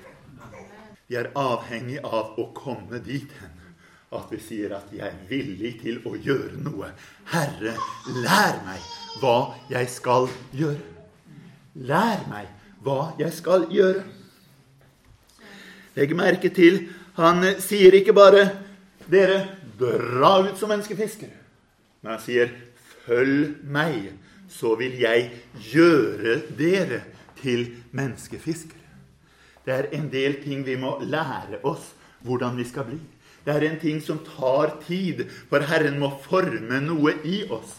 [1.10, 3.56] Vi er avhengig av å komme dit hen
[4.14, 6.92] at vi sier at vi er villig til å gjøre noe.
[7.30, 7.76] Herre,
[8.24, 8.86] lær meg
[9.22, 9.36] hva
[9.70, 10.82] jeg skal gjøre.
[11.90, 12.50] Lær meg
[12.86, 14.06] hva jeg skal gjøre.
[15.98, 16.88] Legg merke til
[17.20, 18.46] han sier ikke bare
[19.10, 21.36] 'dere dra ut som menneskefiskere'.
[22.02, 22.50] Men han sier,
[23.06, 24.14] 'Følg meg,
[24.50, 25.30] så vil jeg
[25.72, 27.04] gjøre dere
[27.42, 28.76] til menneskefiskere'.
[29.66, 31.94] Det er en del ting vi må lære oss
[32.26, 33.00] hvordan vi skal bli.
[33.46, 37.78] Det er en ting som tar tid, for Herren må forme noe i oss.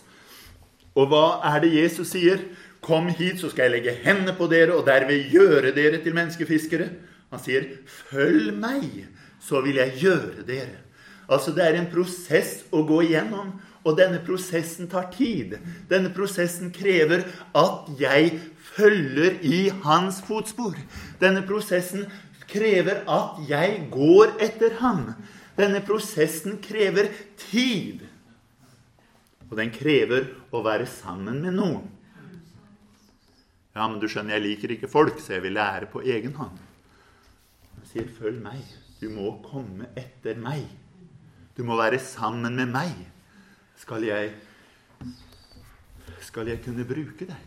[0.95, 2.41] Og hva er det Jesus sier?
[2.81, 6.89] 'Kom hit, så skal jeg legge hendene på dere, og derved gjøre dere til menneskefiskere.'
[7.31, 9.07] Han sier, 'Følg meg,
[9.41, 10.90] så vil jeg gjøre dere'.
[11.31, 13.55] Altså, det er en prosess å gå igjennom.
[13.87, 15.55] Og denne prosessen tar tid.
[15.89, 17.23] Denne prosessen krever
[17.57, 18.35] at jeg
[18.75, 20.77] følger i hans fotspor.
[21.23, 22.05] Denne prosessen
[22.51, 25.15] krever at jeg går etter ham.
[25.57, 27.09] Denne prosessen krever
[27.49, 28.05] tid.
[29.49, 31.89] Og den krever å være sammen med noen.
[33.75, 36.59] Ja, men du skjønner, jeg liker ikke folk, så jeg vil lære på egen hånd.
[37.79, 38.61] Han sier, 'Følg meg.
[39.01, 40.67] Du må komme etter meg.
[41.61, 43.09] Du må være sammen med meg.'
[43.77, 44.31] skal jeg,
[46.25, 47.41] skal jeg kunne bruke deg?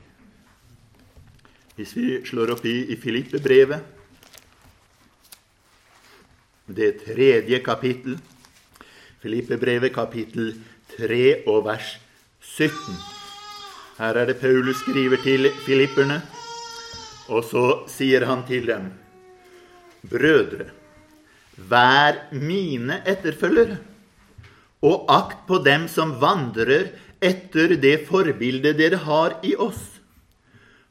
[1.74, 3.82] Hvis vi slår opp i, i Filippe-brevet,
[6.70, 8.20] det tredje kapittel
[9.24, 10.52] Filippe-brevet kapittel
[10.94, 11.96] 3 og vers
[12.42, 13.00] 17.
[13.98, 16.20] Her er det Paulus skriver til filipperne,
[17.34, 18.92] og så sier han til dem.:
[20.06, 20.70] Brødre,
[21.58, 23.80] vær mine etterfølgere
[24.84, 26.92] og akt på dem som vandrer
[27.24, 29.94] etter det forbildet dere har i oss.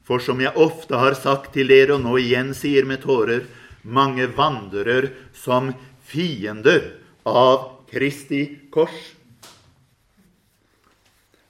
[0.03, 3.45] For som jeg ofte har sagt til dere, og nå igjen sier med tårer,
[3.83, 5.71] mange vandrer som
[6.09, 6.89] fiender
[7.27, 9.13] av Kristi kors.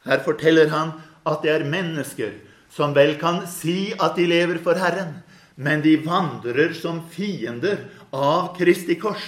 [0.03, 2.33] Her forteller han at det er mennesker
[2.73, 5.21] som vel kan si at de lever for Herren,
[5.55, 9.23] men de vandrer som fiender av Kristi kors.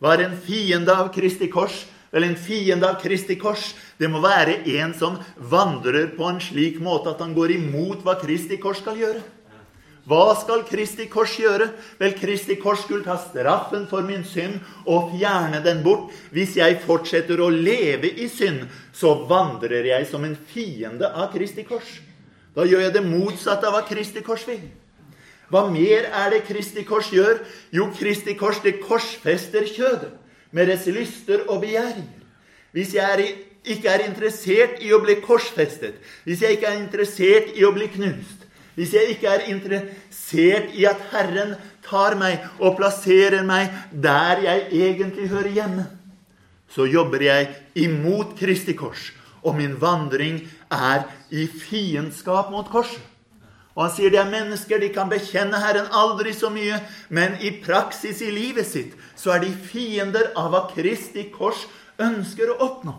[0.00, 1.84] Hva er en fiende av Kristi kors?
[2.12, 3.72] Eller en fiende av Kristi kors.
[3.98, 8.18] Det må være en som vandrer på en slik måte at han går imot hva
[8.20, 9.22] Kristi kors skal gjøre.
[10.02, 11.68] Hva skal Kristi kors gjøre?
[12.00, 16.10] Vel, Kristi kors skulle ta straffen for min synd og fjerne den bort.
[16.34, 21.62] Hvis jeg fortsetter å leve i synd, så vandrer jeg som en fiende av Kristi
[21.68, 22.00] kors.
[22.52, 24.64] Da gjør jeg det motsatte av hva Kristi kors vil.
[25.52, 27.38] Hva mer er det Kristi kors gjør?
[27.70, 30.18] Jo, Kristi kors det korsfester kjødet
[30.52, 31.98] med deres lyster og begjær.
[32.72, 33.22] Hvis jeg er,
[33.64, 37.88] ikke er interessert i å bli korsfestet, hvis jeg ikke er interessert i å bli
[37.96, 38.46] knust,
[38.76, 44.68] hvis jeg ikke er interessert i at Herren tar meg og plasserer meg der jeg
[44.86, 45.88] egentlig hører hjemme,
[46.72, 47.50] så jobber jeg
[47.84, 49.10] imot Kristi kors
[49.42, 50.40] og min vandring
[50.70, 53.11] er i fiendskap mot korset.
[53.72, 57.54] Og han sier det er mennesker, de kan bekjenne Herren aldri så mye, men i
[57.64, 61.64] praksis i livet sitt så er de fiender av hva Kristi kors
[62.02, 62.98] ønsker å oppnå.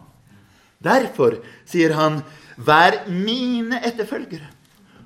[0.83, 1.37] Derfor
[1.69, 2.23] sier han,
[2.57, 4.49] vær mine etterfølgere,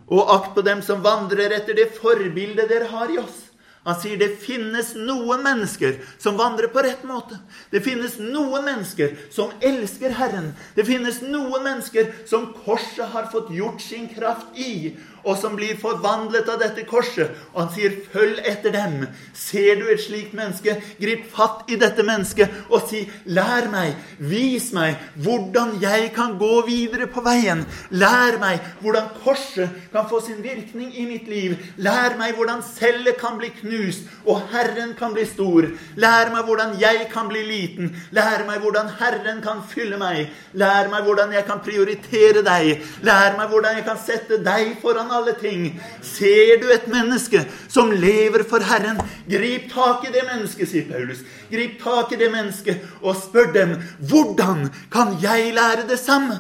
[0.08, 3.44] og akt på dem som vandrer etter det forbildet dere har i oss.
[3.88, 7.38] Han sier det finnes noen mennesker som vandrer på rett måte.
[7.72, 10.50] Det finnes noen mennesker som elsker Herren.
[10.76, 14.92] Det finnes noen mennesker som korset har fått gjort sin kraft i
[15.28, 17.36] og som blir forvandlet av dette korset.
[17.54, 19.08] Og han sier, 'Følg etter dem'.
[19.34, 24.72] Ser du et slikt menneske, grip fatt i dette mennesket og si, 'Lær meg, vis
[24.74, 27.66] meg hvordan jeg kan gå videre på veien'.
[27.92, 31.58] Lær meg hvordan korset kan få sin virkning i mitt liv.
[31.78, 35.68] Lær meg hvordan cellet kan bli knust, og Herren kan bli stor.
[35.96, 37.96] Lær meg hvordan jeg kan bli liten.
[38.12, 40.30] Lær meg hvordan Herren kan fylle meg.
[40.54, 42.84] Lær meg hvordan jeg kan prioritere deg.
[43.04, 45.80] Lær meg hvordan jeg kan sette deg foran alle ting.
[46.02, 49.00] Ser du et menneske som lever for Herren,
[49.30, 51.24] grip tak i det mennesket, sier Paulus.
[51.52, 53.78] Grip tak i det mennesket og spør dem
[54.10, 56.40] hvordan kan jeg lære det samme?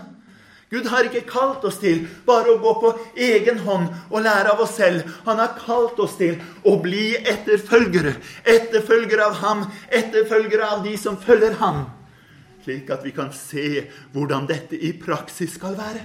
[0.70, 2.90] Gud har ikke kalt oss til bare å gå på
[3.24, 5.06] egen hånd og lære av oss selv.
[5.24, 6.36] Han har kalt oss til
[6.68, 8.18] å bli etterfølgere.
[8.44, 11.86] Etterfølgere av ham, etterfølgere av de som følger ham.
[12.68, 16.04] Slik at vi kan se hvordan dette i praksis skal være.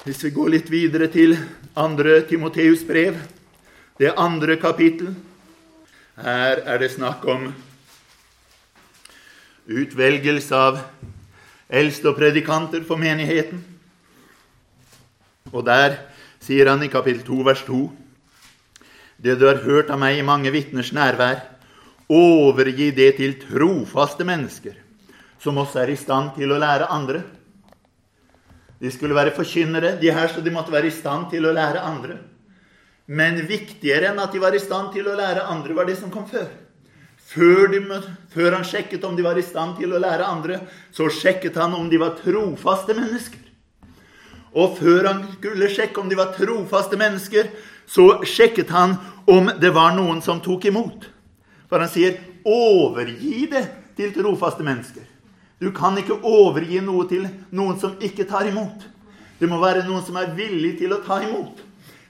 [0.00, 1.34] Hvis vi går litt videre til
[1.76, 3.18] andre Timoteus brev,
[4.00, 5.10] det andre kapittel
[6.16, 7.50] Her er det snakk om
[9.68, 10.78] utvelgelse av
[11.68, 13.60] eldste og predikanter for menigheten.
[15.52, 15.98] Og der
[16.40, 17.80] sier han i kapittel 2, vers 2.:
[19.20, 21.44] Det du har hørt av meg i mange vitners nærvær,
[22.08, 24.80] overgi det til trofaste mennesker,
[25.40, 27.22] som også er i stand til å lære andre.
[28.80, 31.82] De skulle være forkynnere, de her, så de måtte være i stand til å lære
[31.84, 32.16] andre.
[33.10, 36.12] Men viktigere enn at de var i stand til å lære andre, var det som
[36.12, 36.48] kom før.
[37.30, 37.80] Før, de,
[38.32, 40.62] før, han sjekket om de var i stand til å lære andre,
[40.94, 43.44] så sjekket han om de var trofaste mennesker.
[44.50, 47.52] Og før han skulle sjekke om de var trofaste mennesker,
[47.90, 48.96] så sjekket han
[49.30, 51.06] om det var noen som tok imot.
[51.70, 53.66] For han sier 'overgi det
[53.96, 55.09] til trofaste mennesker'.
[55.60, 58.86] Du kan ikke overgi noe til noen som ikke tar imot.
[59.40, 61.60] Det må være noen som er villig til å ta imot.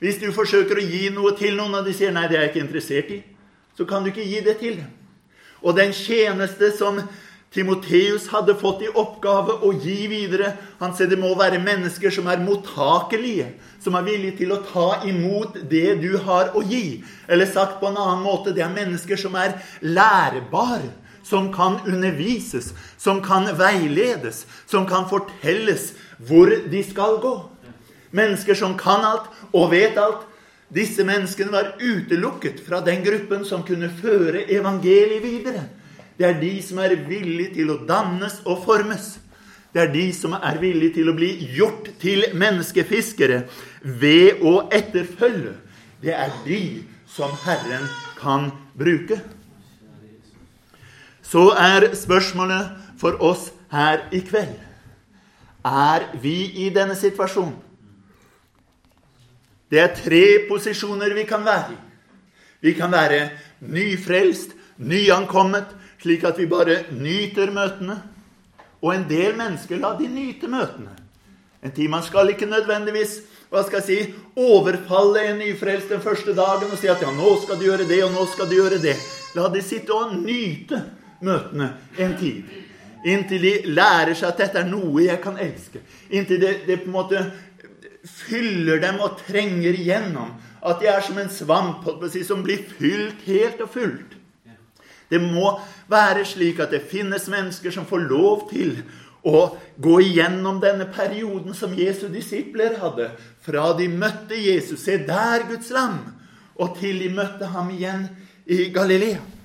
[0.01, 2.51] Hvis du forsøker å gi noe til noen, og de sier 'nei, det er jeg
[2.51, 3.25] ikke interessert i',
[3.77, 4.87] så kan du ikke gi det til dem.
[5.63, 7.03] Og den tjeneste som
[7.51, 12.29] Timoteus hadde fått i oppgave å gi videre Han sier det må være mennesker som
[12.31, 13.49] er mottakelige,
[13.83, 17.03] som er villige til å ta imot det du har å gi.
[17.29, 20.93] Eller sagt på en annen måte det er mennesker som er lærebare
[21.31, 27.35] som kan undervises, som kan veiledes, som kan fortelles hvor de skal gå.
[28.11, 30.27] Mennesker som kan alt og vet alt.
[30.71, 35.65] Disse menneskene var utelukket fra den gruppen som kunne føre evangeliet videre.
[36.19, 39.17] Det er de som er villige til å dannes og formes.
[39.73, 43.45] Det er de som er villige til å bli gjort til menneskefiskere
[43.83, 45.55] ved å etterfølge.
[46.03, 46.63] Det er de
[47.11, 47.87] som Herren
[48.19, 49.21] kan bruke
[51.31, 54.57] så er spørsmålet for oss her i kveld
[55.65, 57.55] Er vi i denne situasjonen?
[59.71, 61.77] Det er tre posisjoner vi kan være i.
[62.61, 63.29] Vi kan være
[63.61, 65.69] nyfrelst, nyankommet,
[66.03, 68.01] slik at vi bare nyter møtene.
[68.83, 70.97] Og en del mennesker la de nyte møtene.
[71.63, 73.21] En tid man skal ikke nødvendigvis
[73.51, 77.37] hva skal jeg si, overfalle en nyfrelst den første dagen og si at ja, nå
[77.45, 78.97] skal du gjøre det, og nå skal du gjøre det.
[79.37, 80.81] La de sitte og nyte
[81.25, 82.43] møtene en tid.
[83.05, 85.81] Inntil de lærer seg at dette er noe jeg kan elske.
[86.13, 87.25] Inntil det, det på en måte
[88.05, 90.35] fyller dem og trenger igjennom.
[90.61, 91.87] At de er som en svamp
[92.27, 94.17] som blir fylt helt og fullt.
[95.11, 95.57] Det må
[95.91, 98.77] være slik at det finnes mennesker som får lov til
[99.27, 103.11] å gå igjennom denne perioden som Jesu disipler hadde.
[103.43, 105.99] Fra de møtte Jesus, se der Guds lam,
[106.61, 108.07] og til de møtte ham igjen
[108.47, 109.40] i Galilea.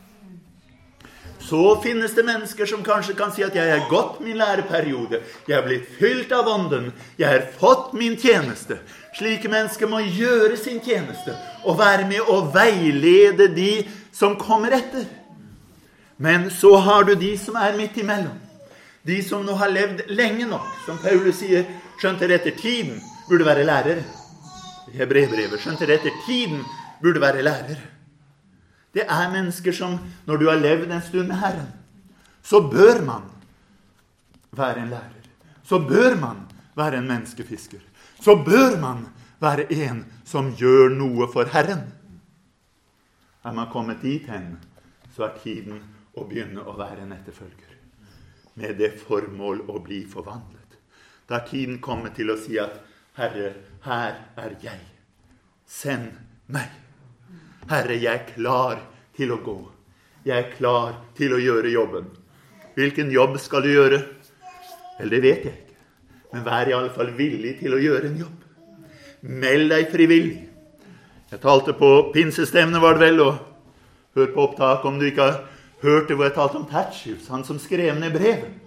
[1.50, 5.22] Så finnes det mennesker som kanskje kan si at 'jeg har gått min læreperiode'.
[5.48, 6.92] 'Jeg har blitt fylt av Ånden'.
[7.18, 8.78] 'Jeg har fått min tjeneste'.
[9.18, 15.06] Slike mennesker må gjøre sin tjeneste og være med å veilede de som kommer etter.
[16.18, 18.40] Men så har du de som er midt imellom.
[19.06, 21.66] De som nå har levd lenge nok, som Paulus sier,
[22.02, 24.04] skjønt dere etter tiden burde være lærere.
[24.94, 26.64] Hebrevbrevet skjønt dere etter tiden
[27.02, 27.95] burde være lærere.
[28.96, 31.68] Det er mennesker som, når du har levd en stund med Herren,
[32.46, 33.28] så bør man
[34.56, 35.12] være en lærer.
[35.64, 37.80] så bør man være en menneskefisker.
[38.22, 39.08] Så bør man
[39.42, 41.82] være en som gjør noe for Herren.
[43.44, 44.60] Er man kommet dit hen,
[45.16, 45.82] så er tiden
[46.14, 47.74] å begynne å være en etterfølger.
[48.56, 50.80] Med det formål å bli forvandlet.
[51.28, 52.80] Da er tiden kommet til å si at
[53.18, 53.54] Herre,
[53.86, 54.82] her er jeg.
[55.66, 56.12] Send
[56.48, 56.85] meg.
[57.66, 58.82] Herre, jeg er klar
[59.18, 59.58] til å gå.
[60.26, 62.12] Jeg er klar til å gjøre jobben.
[62.78, 64.02] Hvilken jobb skal du gjøre?
[65.00, 65.78] Vel, det vet jeg ikke.
[66.34, 68.46] Men vær i alle fall villig til å gjøre en jobb.
[69.26, 70.44] Meld deg frivillig.
[71.32, 75.42] Jeg talte på pinsestevnet, var det vel, og hør på opptak om du ikke har
[75.82, 78.62] hørt det hvor jeg talte om Tatchius, han som skrev ned brevet.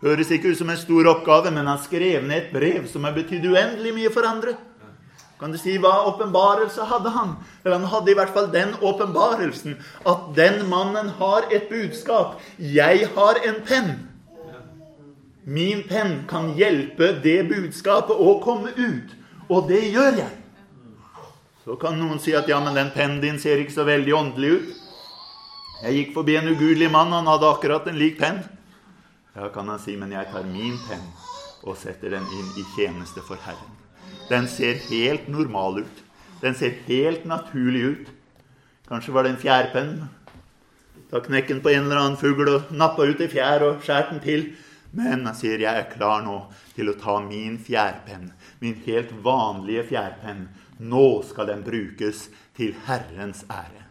[0.00, 3.18] Høres ikke ut som en stor oppgave, men han skrev ned et brev som har
[3.18, 4.54] betydd uendelig mye for andre.
[5.40, 7.32] Kan du si hva åpenbarelse hadde han?
[7.64, 12.36] Eller han hadde i hvert fall den åpenbarelsen at den mannen har et budskap.
[12.60, 13.94] Jeg har en penn.
[15.48, 19.16] Min penn kan hjelpe det budskapet å komme ut.
[19.48, 20.36] Og det gjør jeg.
[21.64, 24.52] Så kan noen si at ja, men den pennen din ser ikke så veldig åndelig
[24.60, 24.70] ut.
[25.80, 28.42] Jeg gikk forbi en ugudelig mann, han hadde akkurat en lik penn.
[29.32, 31.04] Ja, kan han si, men jeg tar min penn
[31.64, 33.79] og setter den inn i tjeneste for Herren.
[34.30, 36.02] Den ser helt normal ut.
[36.40, 38.10] Den ser helt naturlig ut.
[38.88, 39.94] Kanskje var det en fjærpenn.
[41.10, 44.22] Ta knekken på en eller annen fugl og nappa ut ei fjær og skjært den
[44.22, 44.44] til.
[44.94, 46.36] Men han sier jeg er klar nå
[46.76, 48.30] til å ta min fjærpenn,
[48.62, 50.46] min helt vanlige fjærpenn.
[50.78, 52.28] Nå skal den brukes
[52.58, 53.84] til Herrens ære.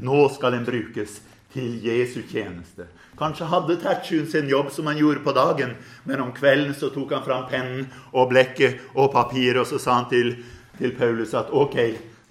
[0.00, 1.20] Nå skal den brukes
[1.52, 2.86] til Jesu tjeneste.
[3.18, 5.74] Kanskje hadde Tertsjun sin jobb som han gjorde på dagen,
[6.04, 9.98] men om kvelden så tok han fram pennen og blekket og papiret, og så sa
[10.00, 10.34] han til,
[10.78, 11.76] til Paulus at ok,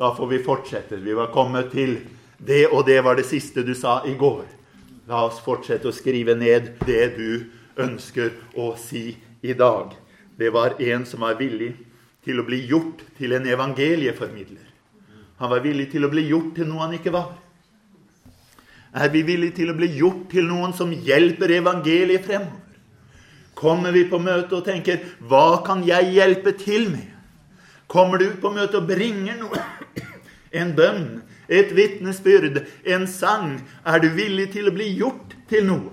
[0.02, 0.98] da får vi fortsette.
[0.98, 2.00] Vi var kommet til
[2.38, 4.46] det, og det var det siste du sa i går.
[5.10, 7.30] La oss fortsette å skrive ned det du
[7.82, 9.12] ønsker å si
[9.42, 9.94] i dag.
[10.38, 11.74] Det var en som var villig
[12.26, 14.68] til å bli gjort til en evangelieformidler.
[15.42, 17.32] Han var villig til å bli gjort til noe han ikke var.
[18.92, 22.60] Er vi villige til å bli gjort til noen som hjelper evangeliet fremover?
[23.56, 27.12] Kommer vi på møte og tenker 'Hva kan jeg hjelpe til med?'
[27.88, 29.64] Kommer du på møte og bringer noe?
[30.62, 33.62] En bønn, et vitnesbyrd, en sang.
[33.86, 35.92] Er du villig til å bli gjort til noe?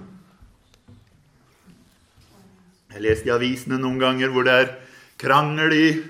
[2.91, 4.73] Jeg leste i avisene noen ganger hvor det er
[5.19, 6.03] krangel i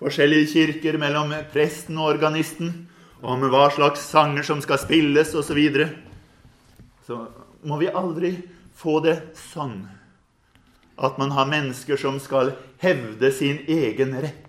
[0.00, 2.88] forskjellige kirker mellom presten og organisten
[3.22, 5.58] om hva slags sanger som skal spilles, osv
[7.06, 7.26] så
[7.62, 8.32] må vi aldri
[8.76, 9.84] få det sånn
[10.96, 14.42] at man har mennesker som skal hevde sin egen rett.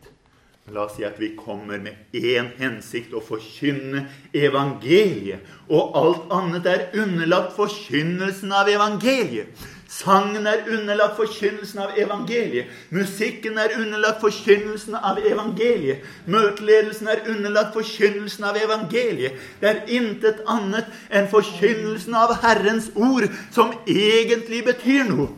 [0.72, 4.06] La oss si at vi kommer med én hensikt å forkynne
[4.36, 5.44] evangeliet.
[5.72, 9.54] Og alt annet er underlagt forkynnelsen av evangeliet.
[9.88, 12.68] Sangen er underlagt forkynnelsen av evangeliet.
[12.92, 16.04] Musikken er underlagt forkynnelsen av evangeliet.
[16.28, 19.40] Møteledelsen er underlagt forkynnelsen av evangeliet.
[19.62, 25.32] Det er intet annet enn forkynnelsen av Herrens ord som egentlig betyr noe.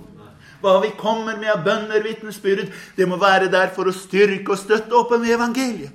[0.60, 4.60] Hva vi kommer med av bønner, vitnesbyrd, det må være der for å styrke og
[4.60, 5.94] støtte opp om evangeliet.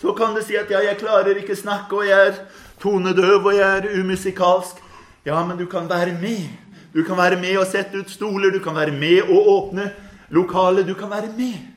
[0.00, 2.38] Så kan du si at ja, jeg klarer ikke snakke, og jeg er
[2.82, 4.80] tonedøv, og jeg er umusikalsk.
[5.26, 6.61] Ja, men du kan være med.
[6.94, 9.90] Du kan være med og sette ut stoler, du kan være med og åpne
[10.30, 10.86] lokalet.
[10.86, 11.72] Du kan være med.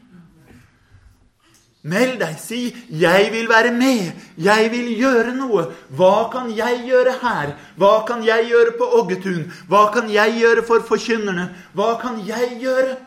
[1.85, 2.35] Meld deg.
[2.39, 4.11] Si 'Jeg vil være med.
[4.37, 5.71] Jeg vil gjøre noe'.
[5.89, 7.53] Hva kan jeg gjøre her?
[7.77, 9.51] Hva kan jeg gjøre på Oggetun?
[9.69, 11.49] Hva kan jeg gjøre for forkynnerne?
[11.73, 12.97] Hva kan jeg gjøre?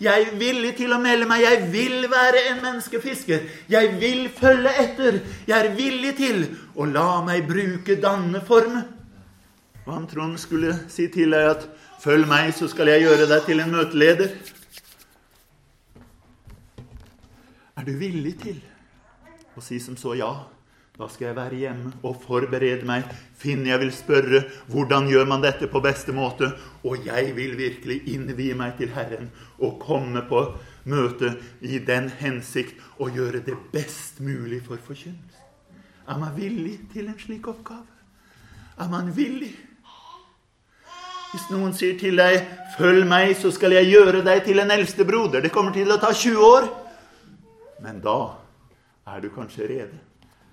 [0.00, 1.42] Jeg er villig til å melde meg.
[1.42, 3.40] Jeg vil være en menneskefisker.
[3.68, 5.20] Jeg vil følge etter.
[5.46, 6.46] Jeg er villig til
[6.76, 8.40] å la meg bruke danne
[9.86, 11.68] Og han Trond skulle si til deg at
[12.02, 14.30] 'følg meg, så skal jeg gjøre deg til en møteleder'.
[17.76, 18.60] Er du villig til
[19.56, 20.32] å si som så ja?
[20.98, 23.08] Da skal jeg være hjemme og forberede meg.
[23.34, 26.52] Finn jeg vil spørre hvordan gjør man dette på beste måte.
[26.84, 30.44] Og jeg vil virkelig innvie meg til Herren og komme på
[30.84, 31.32] møte
[31.64, 35.42] i den hensikt å gjøre det best mulig for forkynnelse.
[36.06, 37.88] Er man villig til en slik oppgave?
[38.78, 39.56] Er man villig?
[41.32, 42.42] Hvis noen sier til deg
[42.76, 46.12] 'Følg meg, så skal jeg gjøre deg til en eldstebroder', det kommer til å ta
[46.12, 46.68] 20 år.
[47.80, 48.36] Men da
[49.06, 49.98] er du kanskje rede.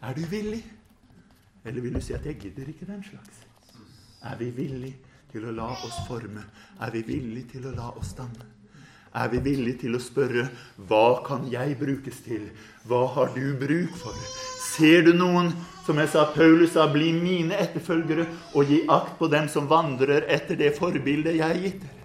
[0.02, 0.64] Er du villig?
[1.66, 3.44] Eller vil du si at 'jeg gidder ikke den slags'?
[4.24, 4.96] Er vi villige
[5.32, 6.44] til å la oss forme?
[6.82, 8.59] Er vi villige til å la oss danne?
[9.16, 12.50] Er vi villige til å spørre 'Hva kan jeg brukes til?
[12.86, 14.14] Hva har du bruk for?'
[14.60, 15.54] Ser du noen
[15.86, 20.24] som jeg sa, Paulus sa, 'Bli mine etterfølgere, og gi akt på dem som vandrer
[20.28, 22.00] etter det forbildet jeg har gitt dere'.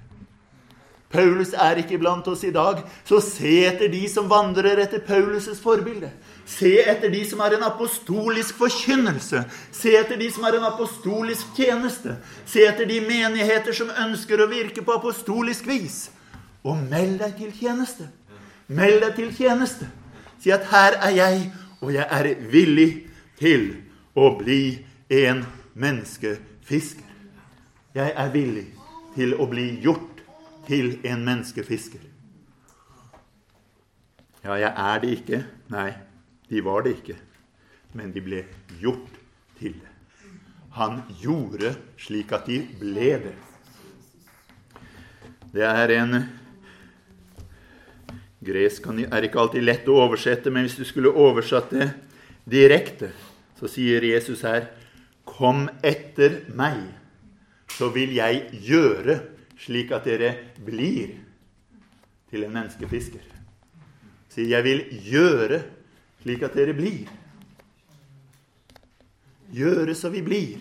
[1.15, 5.61] Paulus er ikke blant oss i dag, så se etter de som vandrer etter Paulus'
[5.63, 6.11] forbilde.
[6.47, 9.45] Se etter de som har en apostolisk forkynnelse.
[9.71, 12.17] Se etter de som har en apostolisk tjeneste.
[12.47, 16.11] Se etter de menigheter som ønsker å virke på apostolisk vis.
[16.65, 18.09] Og meld deg til tjeneste.
[18.69, 19.89] Meld deg til tjeneste.
[20.41, 23.07] Si at 'her er jeg, og jeg er villig
[23.39, 23.77] til
[24.17, 25.45] å bli en
[25.75, 27.05] menneskefisker'.
[27.95, 28.67] Jeg er villig
[29.15, 30.23] til å bli gjort
[30.67, 32.01] til en menneskefisker.
[34.45, 35.45] Ja, jeg er det ikke.
[35.73, 35.93] Nei,
[36.51, 37.17] de var det ikke,
[37.93, 38.45] men de ble
[38.81, 39.21] gjort
[39.59, 39.93] til det.
[40.75, 43.35] Han gjorde slik at de ble det.
[45.55, 46.17] Det er en
[48.45, 51.89] Gresk er ikke alltid lett å oversette, men hvis du skulle oversatt det
[52.51, 53.11] direkte,
[53.59, 54.71] så sier Jesus her
[55.25, 56.83] Kom etter meg,
[57.73, 59.17] så vil jeg gjøre
[59.59, 61.15] slik at dere blir
[62.29, 63.25] til en menneskefisker.
[64.29, 65.63] Sier jeg vil gjøre
[66.21, 67.09] slik at dere blir.
[69.55, 70.61] Gjøre så vi blir.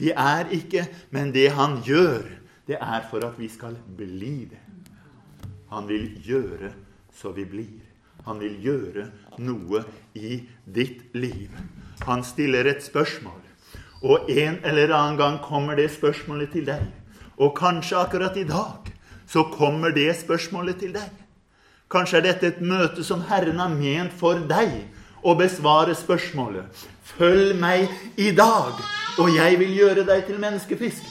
[0.00, 2.24] Vi er ikke, men det han gjør,
[2.66, 4.60] det er for at vi skal bli det.
[5.70, 6.72] Han vil gjøre
[7.20, 7.80] så vi blir.
[8.24, 9.06] Han vil gjøre
[9.40, 9.84] noe
[10.16, 11.52] i ditt liv.
[12.06, 13.40] Han stiller et spørsmål,
[14.00, 16.86] og en eller annen gang kommer det spørsmålet til deg.
[17.40, 18.88] Og kanskje akkurat i dag
[19.28, 21.10] så kommer det spørsmålet til deg.
[21.90, 24.72] Kanskje er dette et møte som Herren har ment for deg
[25.26, 27.90] å besvare spørsmålet Følg meg
[28.22, 28.76] i dag,
[29.18, 31.02] og jeg vil gjøre deg til menneskefisk.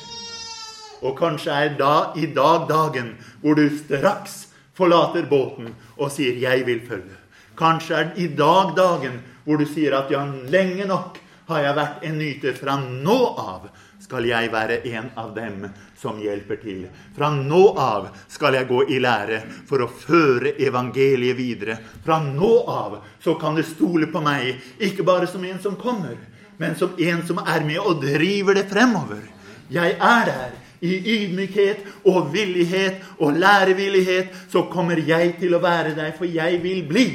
[1.03, 4.48] Og kanskje er da i dag dagen hvor du straks
[4.79, 7.19] forlater båten og sier 'Jeg vil følge'.
[7.57, 12.03] Kanskje er i dag dagen hvor du sier at 'ja, lenge nok har jeg vært
[12.03, 12.57] en nyter'.
[12.57, 13.69] Fra nå av
[13.99, 15.67] skal jeg være en av dem
[15.97, 16.87] som hjelper til.
[17.15, 21.77] Fra nå av skal jeg gå i lære for å føre evangeliet videre.
[22.05, 26.15] Fra nå av så kan du stole på meg, ikke bare som en som kommer,
[26.57, 29.21] men som en som er med og driver det fremover.
[29.69, 30.57] Jeg er der.
[30.81, 36.61] I ydmykhet og villighet og lærevillighet så kommer jeg til å være deg, for jeg
[36.63, 37.07] vil bli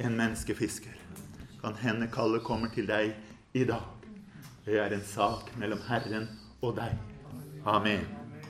[0.00, 0.96] en menneskefisker.
[1.60, 3.12] Kan hende kallet kommer til deg
[3.52, 3.84] i dag.
[4.64, 6.30] Det er en sak mellom Herren
[6.62, 6.96] og deg.
[7.68, 8.19] Amen.